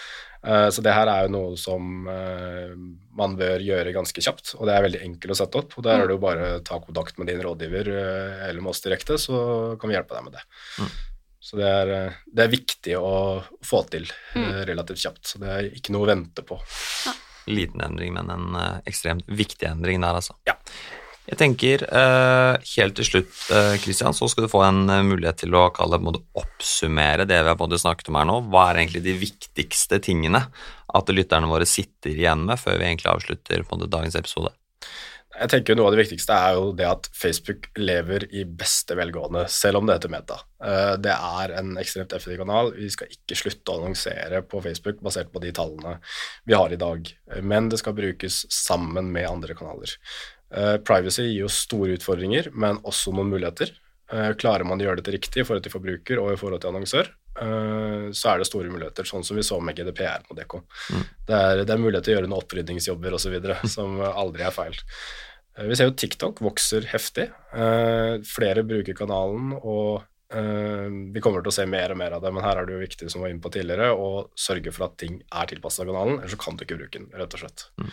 Eh, 0.45 0.69
så 0.71 0.83
det 0.85 0.93
her 0.93 1.09
er 1.09 1.25
jo 1.27 1.33
noe 1.33 1.57
som 1.61 2.09
eh, 2.11 2.75
man 3.17 3.37
bør 3.39 3.65
gjøre 3.65 3.95
ganske 3.97 4.25
kjapt, 4.25 4.55
og 4.59 4.69
det 4.69 4.75
er 4.75 4.87
veldig 4.87 5.03
enkelt 5.07 5.35
å 5.35 5.39
sette 5.39 5.61
opp. 5.63 5.77
Og 5.79 5.87
der 5.87 6.03
er 6.03 6.11
det 6.11 6.17
jo 6.17 6.25
bare 6.25 6.51
å 6.59 6.63
ta 6.67 6.81
kontakt 6.83 7.19
med 7.21 7.31
din 7.31 7.43
rådgiver 7.45 7.91
eh, 7.95 8.47
eller 8.49 8.61
med 8.65 8.75
oss 8.75 8.85
direkte, 8.85 9.19
så 9.21 9.37
kan 9.81 9.91
vi 9.91 9.97
hjelpe 9.97 10.17
deg 10.17 10.27
med 10.29 10.37
det. 10.37 10.45
Så 11.45 11.59
det 11.61 11.69
er, 11.69 11.95
det 12.25 12.47
er 12.47 12.53
viktig 12.53 12.97
å 12.97 13.15
få 13.65 13.83
til 13.93 14.09
eh, 14.09 14.65
relativt 14.69 15.03
kjapt, 15.05 15.25
så 15.29 15.41
det 15.43 15.55
er 15.55 15.71
ikke 15.73 15.93
noe 15.97 16.07
å 16.07 16.13
vente 16.13 16.45
på. 16.47 16.61
Liten 17.53 17.85
endring, 17.85 18.15
men 18.17 18.33
en 18.33 18.61
ekstremt 18.89 19.29
viktig 19.29 19.69
endring 19.69 20.01
der, 20.01 20.21
altså. 20.21 20.39
Jeg 21.25 21.38
tenker 21.40 21.83
eh, 21.88 22.54
helt 22.75 22.99
til 22.99 23.07
slutt, 23.09 23.31
Kristian, 23.33 23.78
Christian, 23.81 24.16
så 24.16 24.28
skal 24.28 24.45
du 24.45 24.52
få 24.52 24.61
en 24.66 24.83
eh, 24.93 25.04
mulighet 25.07 25.40
til 25.40 25.57
å 25.57 25.71
kalle, 25.73 25.97
oppsummere 26.37 27.25
det 27.28 27.38
vi 27.40 27.49
har 27.49 27.61
både 27.61 27.81
snakket 27.81 28.11
om 28.12 28.19
her 28.21 28.28
nå. 28.28 28.43
Hva 28.52 28.66
er 28.69 28.83
egentlig 28.83 29.07
de 29.07 29.14
viktigste 29.23 30.02
tingene 30.04 30.43
at 30.95 31.14
lytterne 31.14 31.49
våre 31.49 31.69
sitter 31.69 32.12
igjen 32.12 32.45
med 32.50 32.61
før 32.61 32.76
vi 32.76 32.90
egentlig 32.90 33.14
avslutter 33.14 33.64
på 33.64 33.81
dagens 33.87 34.19
episode? 34.21 34.52
Jeg 35.35 35.50
tenker 35.50 35.75
Noe 35.75 35.88
av 35.88 35.97
det 35.97 36.04
viktigste 36.04 36.37
er 36.37 36.59
jo 36.61 36.69
det 36.78 36.85
at 36.87 37.09
Facebook 37.16 37.66
lever 37.81 38.28
i 38.31 38.45
beste 38.47 38.95
velgående, 38.95 39.49
selv 39.50 39.81
om 39.81 39.88
det 39.88 39.97
heter 39.97 40.12
Meta. 40.12 40.37
Det 41.02 41.11
er 41.11 41.54
en 41.59 41.73
ekstremt 41.81 42.14
effektiv 42.14 42.45
kanal. 42.45 42.71
Vi 42.76 42.87
skal 42.95 43.11
ikke 43.11 43.40
slutte 43.40 43.73
å 43.73 43.81
annonsere 43.81 44.45
på 44.47 44.62
Facebook 44.62 45.02
basert 45.02 45.33
på 45.35 45.43
de 45.43 45.50
tallene 45.57 45.97
vi 46.47 46.54
har 46.54 46.71
i 46.71 46.78
dag, 46.78 47.11
men 47.43 47.66
det 47.73 47.83
skal 47.83 47.99
brukes 47.99 48.45
sammen 48.54 49.11
med 49.16 49.26
andre 49.26 49.59
kanaler. 49.59 49.97
Uh, 50.54 50.76
privacy 50.87 51.26
gir 51.26 51.44
jo 51.44 51.50
store 51.50 51.96
utfordringer, 51.99 52.52
men 52.54 52.78
også 52.87 53.12
noen 53.14 53.32
muligheter. 53.32 53.73
Uh, 54.12 54.30
klarer 54.38 54.66
man 54.68 54.78
å 54.78 54.87
gjøre 54.87 55.00
dette 55.00 55.14
riktig 55.16 55.42
i 55.42 55.46
forhold 55.46 55.64
til 55.64 55.75
forbruker 55.75 56.20
og 56.23 56.30
i 56.34 56.38
forhold 56.38 56.62
til 56.62 56.70
annonsør, 56.70 57.11
uh, 57.40 58.06
så 58.14 58.30
er 58.30 58.40
det 58.40 58.49
store 58.49 58.70
muligheter, 58.70 59.08
sånn 59.08 59.26
som 59.26 59.38
vi 59.38 59.46
så 59.46 59.58
med 59.64 59.78
GDPR 59.78 60.26
på 60.28 60.38
Deko. 60.38 60.62
Mm. 60.94 61.04
Det, 61.26 61.40
er, 61.40 61.64
det 61.64 61.75
er 61.75 61.82
mulighet 61.82 62.06
til 62.06 62.14
å 62.14 62.18
gjøre 62.18 62.30
noen 62.30 62.44
opprydningsjobber 62.44 63.18
osv. 63.18 63.38
som 63.76 64.00
aldri 64.12 64.46
er 64.46 64.54
feil. 64.54 64.78
vi 65.66 65.78
ser 65.78 65.90
jo 65.90 65.99
TikTok 65.99 66.42
vokser 66.44 66.87
heftig. 66.92 67.30
flere 68.30 68.66
bruker 68.66 68.94
kanalen, 68.99 69.56
og 69.58 70.04
vi 70.34 71.20
kommer 71.23 71.44
til 71.44 71.52
å 71.52 71.54
se 71.54 71.64
mer 71.70 71.92
og 71.94 71.99
mer 72.00 72.16
av 72.16 72.25
det, 72.25 72.32
men 72.34 72.42
her 72.42 72.58
er 72.58 72.66
det 72.66 72.75
jo 72.75 72.82
viktig, 72.82 73.11
som 73.11 73.23
var 73.23 73.30
inne 73.30 73.42
på 73.42 73.52
tidligere, 73.54 73.92
å 73.94 74.26
sørge 74.34 74.73
for 74.75 74.88
at 74.88 74.96
ting 74.99 75.20
er 75.30 75.50
tilpasset 75.50 75.87
kanalen, 75.87 76.18
ellers 76.18 76.34
så 76.34 76.40
kan 76.42 76.58
du 76.58 76.64
ikke 76.66 76.78
bruke 76.80 76.99
den, 76.99 77.11
rett 77.14 77.37
og 77.38 77.44
slett. 77.44 77.66
Mm 77.78 77.90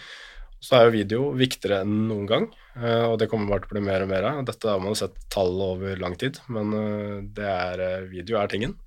så 0.61 0.77
er 0.77 0.83
jo 0.85 0.93
video 0.93 1.21
viktigere 1.33 1.81
enn 1.81 2.03
noen 2.11 2.27
gang, 2.29 2.43
eh, 2.77 3.07
og 3.07 3.17
det 3.19 3.27
kommer 3.31 3.49
bare 3.49 3.65
til 3.65 3.71
å 3.71 3.77
bli 3.77 3.87
mer 3.87 4.05
og 4.05 4.11
mer 4.11 4.27
av. 4.29 4.43
Dette 4.45 4.69
har 4.69 4.83
man 4.83 4.97
sett 4.97 5.17
tall 5.33 5.57
over 5.65 5.97
lang 6.01 6.13
tid, 6.21 6.37
men 6.53 6.75
eh, 6.77 7.17
det 7.39 7.47
er, 7.49 7.81
eh, 7.87 8.05
video 8.11 8.37
er 8.37 8.51
tingen. 8.51 8.77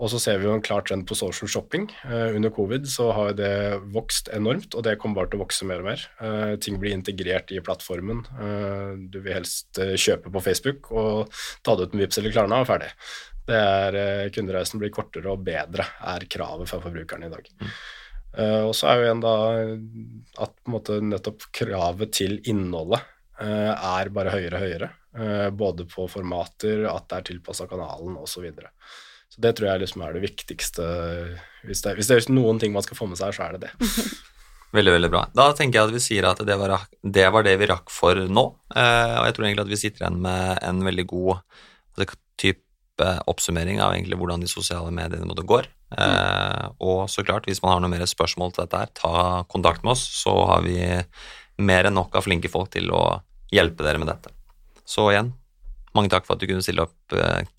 Og 0.00 0.08
så 0.08 0.16
ser 0.22 0.38
vi 0.40 0.46
jo 0.46 0.54
en 0.54 0.64
klar 0.64 0.80
trend 0.86 1.04
på 1.04 1.16
social 1.18 1.50
shopping. 1.50 1.82
Under 2.08 2.48
covid 2.56 2.86
så 2.88 3.10
har 3.12 3.34
det 3.36 3.50
vokst 3.92 4.30
enormt, 4.32 4.72
og 4.72 4.86
det 4.86 4.94
kommer 4.96 5.18
bare 5.18 5.28
til 5.32 5.40
å 5.40 5.42
vokse 5.42 5.66
mer 5.68 5.82
og 5.82 5.90
mer. 5.90 6.04
Ting 6.64 6.78
blir 6.80 6.94
integrert 6.94 7.52
i 7.52 7.60
plattformen. 7.60 8.22
Du 9.12 9.18
vil 9.18 9.34
helst 9.34 9.76
kjøpe 9.76 10.32
på 10.32 10.40
Facebook 10.46 10.88
og 10.94 11.34
ta 11.66 11.74
det 11.76 11.90
ut 11.90 11.98
med 11.98 12.06
Vipps 12.06 12.22
eller 12.22 12.32
Klarna 12.32 12.62
og 12.62 12.70
ferdig. 12.70 12.88
Det 13.50 13.60
er 13.60 14.32
Kundereisen 14.32 14.80
blir 14.80 14.94
kortere 14.94 15.34
og 15.34 15.44
bedre, 15.44 15.84
er 16.14 16.24
kravet 16.32 16.70
fra 16.70 16.80
forbrukerne 16.80 17.28
i 17.28 17.34
dag. 17.34 17.52
Uh, 18.38 18.68
og 18.68 18.74
så 18.78 18.90
er 18.90 18.98
jo 19.00 19.06
igjen 19.08 19.22
da 19.24 19.34
at 20.44 20.52
på 20.54 20.70
en 20.70 20.74
måte 20.76 20.98
nettopp 21.02 21.48
kravet 21.56 22.12
til 22.14 22.36
innholdet 22.50 23.02
uh, 23.42 23.74
er 23.74 24.10
bare 24.14 24.34
høyere 24.36 24.56
og 24.58 24.66
høyere. 24.66 24.90
Uh, 25.10 25.48
både 25.50 25.88
på 25.90 26.06
formater, 26.10 26.84
at 26.86 27.08
det 27.10 27.18
er 27.18 27.28
tilpassa 27.32 27.66
kanalen 27.70 28.18
osv. 28.20 28.36
Så, 28.36 28.44
videre. 28.44 28.70
så 29.32 29.42
det 29.46 29.54
tror 29.58 29.72
jeg 29.72 29.84
liksom 29.84 30.04
er 30.06 30.16
det 30.16 30.24
viktigste. 30.28 30.88
Hvis 31.66 31.82
det, 31.86 31.96
hvis 31.98 32.10
det, 32.10 32.20
er 32.20 32.34
noen 32.34 32.62
ting 32.62 32.74
man 32.76 32.86
skal 32.86 32.98
få 33.00 33.10
med 33.10 33.18
seg, 33.18 33.34
så 33.34 33.48
er 33.48 33.58
det 33.58 33.68
det. 33.68 33.72
Veldig, 34.70 34.92
veldig 34.94 35.08
bra. 35.10 35.24
Da 35.34 35.48
tenker 35.58 35.80
jeg 35.80 35.88
at 35.88 35.94
vi 35.96 36.00
sier 36.04 36.26
at 36.28 36.40
det 36.46 36.54
var 36.54 36.70
det, 37.02 37.24
var 37.34 37.42
det 37.42 37.56
vi 37.58 37.66
rakk 37.66 37.90
for 37.90 38.14
nå. 38.14 38.44
og 38.54 39.24
jeg 39.26 39.34
tror 39.34 39.46
egentlig 39.48 39.64
at 39.64 39.72
vi 39.72 39.78
sitter 39.80 40.04
igjen 40.04 40.20
med 40.22 40.60
en 40.62 40.84
veldig 40.86 41.04
god 41.10 41.32
altså, 41.98 42.14
type 42.38 42.69
oppsummering 43.30 43.80
av 43.82 43.94
egentlig 43.94 44.18
hvordan 44.20 44.42
de 44.42 44.50
sosiale 44.50 44.92
mediene 44.94 45.28
måtte 45.28 45.46
går. 45.48 45.68
Eh, 45.98 46.66
og 46.86 47.04
så 47.10 47.24
klart, 47.26 47.48
hvis 47.48 47.62
man 47.64 47.74
har 47.74 47.82
noe 47.82 47.92
mer 47.92 48.06
spørsmål 48.08 48.54
til 48.54 48.64
dette, 48.64 48.82
her, 48.84 48.94
ta 48.94 49.42
kontakt 49.50 49.84
med 49.84 49.96
oss, 49.96 50.04
så 50.22 50.34
har 50.52 50.64
vi 50.66 50.78
mer 51.60 51.88
enn 51.88 51.98
nok 51.98 52.16
av 52.16 52.26
flinke 52.26 52.50
folk 52.52 52.72
til 52.74 52.92
å 52.94 53.04
hjelpe 53.52 53.86
dere 53.86 54.00
med 54.02 54.10
dette. 54.12 54.32
Så 54.88 55.10
igjen, 55.12 55.32
mange 55.96 56.12
takk 56.12 56.26
for 56.26 56.36
at 56.36 56.42
du 56.42 56.50
kunne 56.50 56.64
stille 56.64 56.86
opp, 56.86 56.98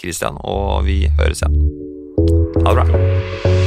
Kristian, 0.01 0.39
eh, 0.39 0.51
og 0.51 0.85
vi 0.87 1.03
høres 1.19 1.43
igjen. 1.43 1.59
Ha 2.61 2.75
det 2.75 2.85
bra. 2.85 3.60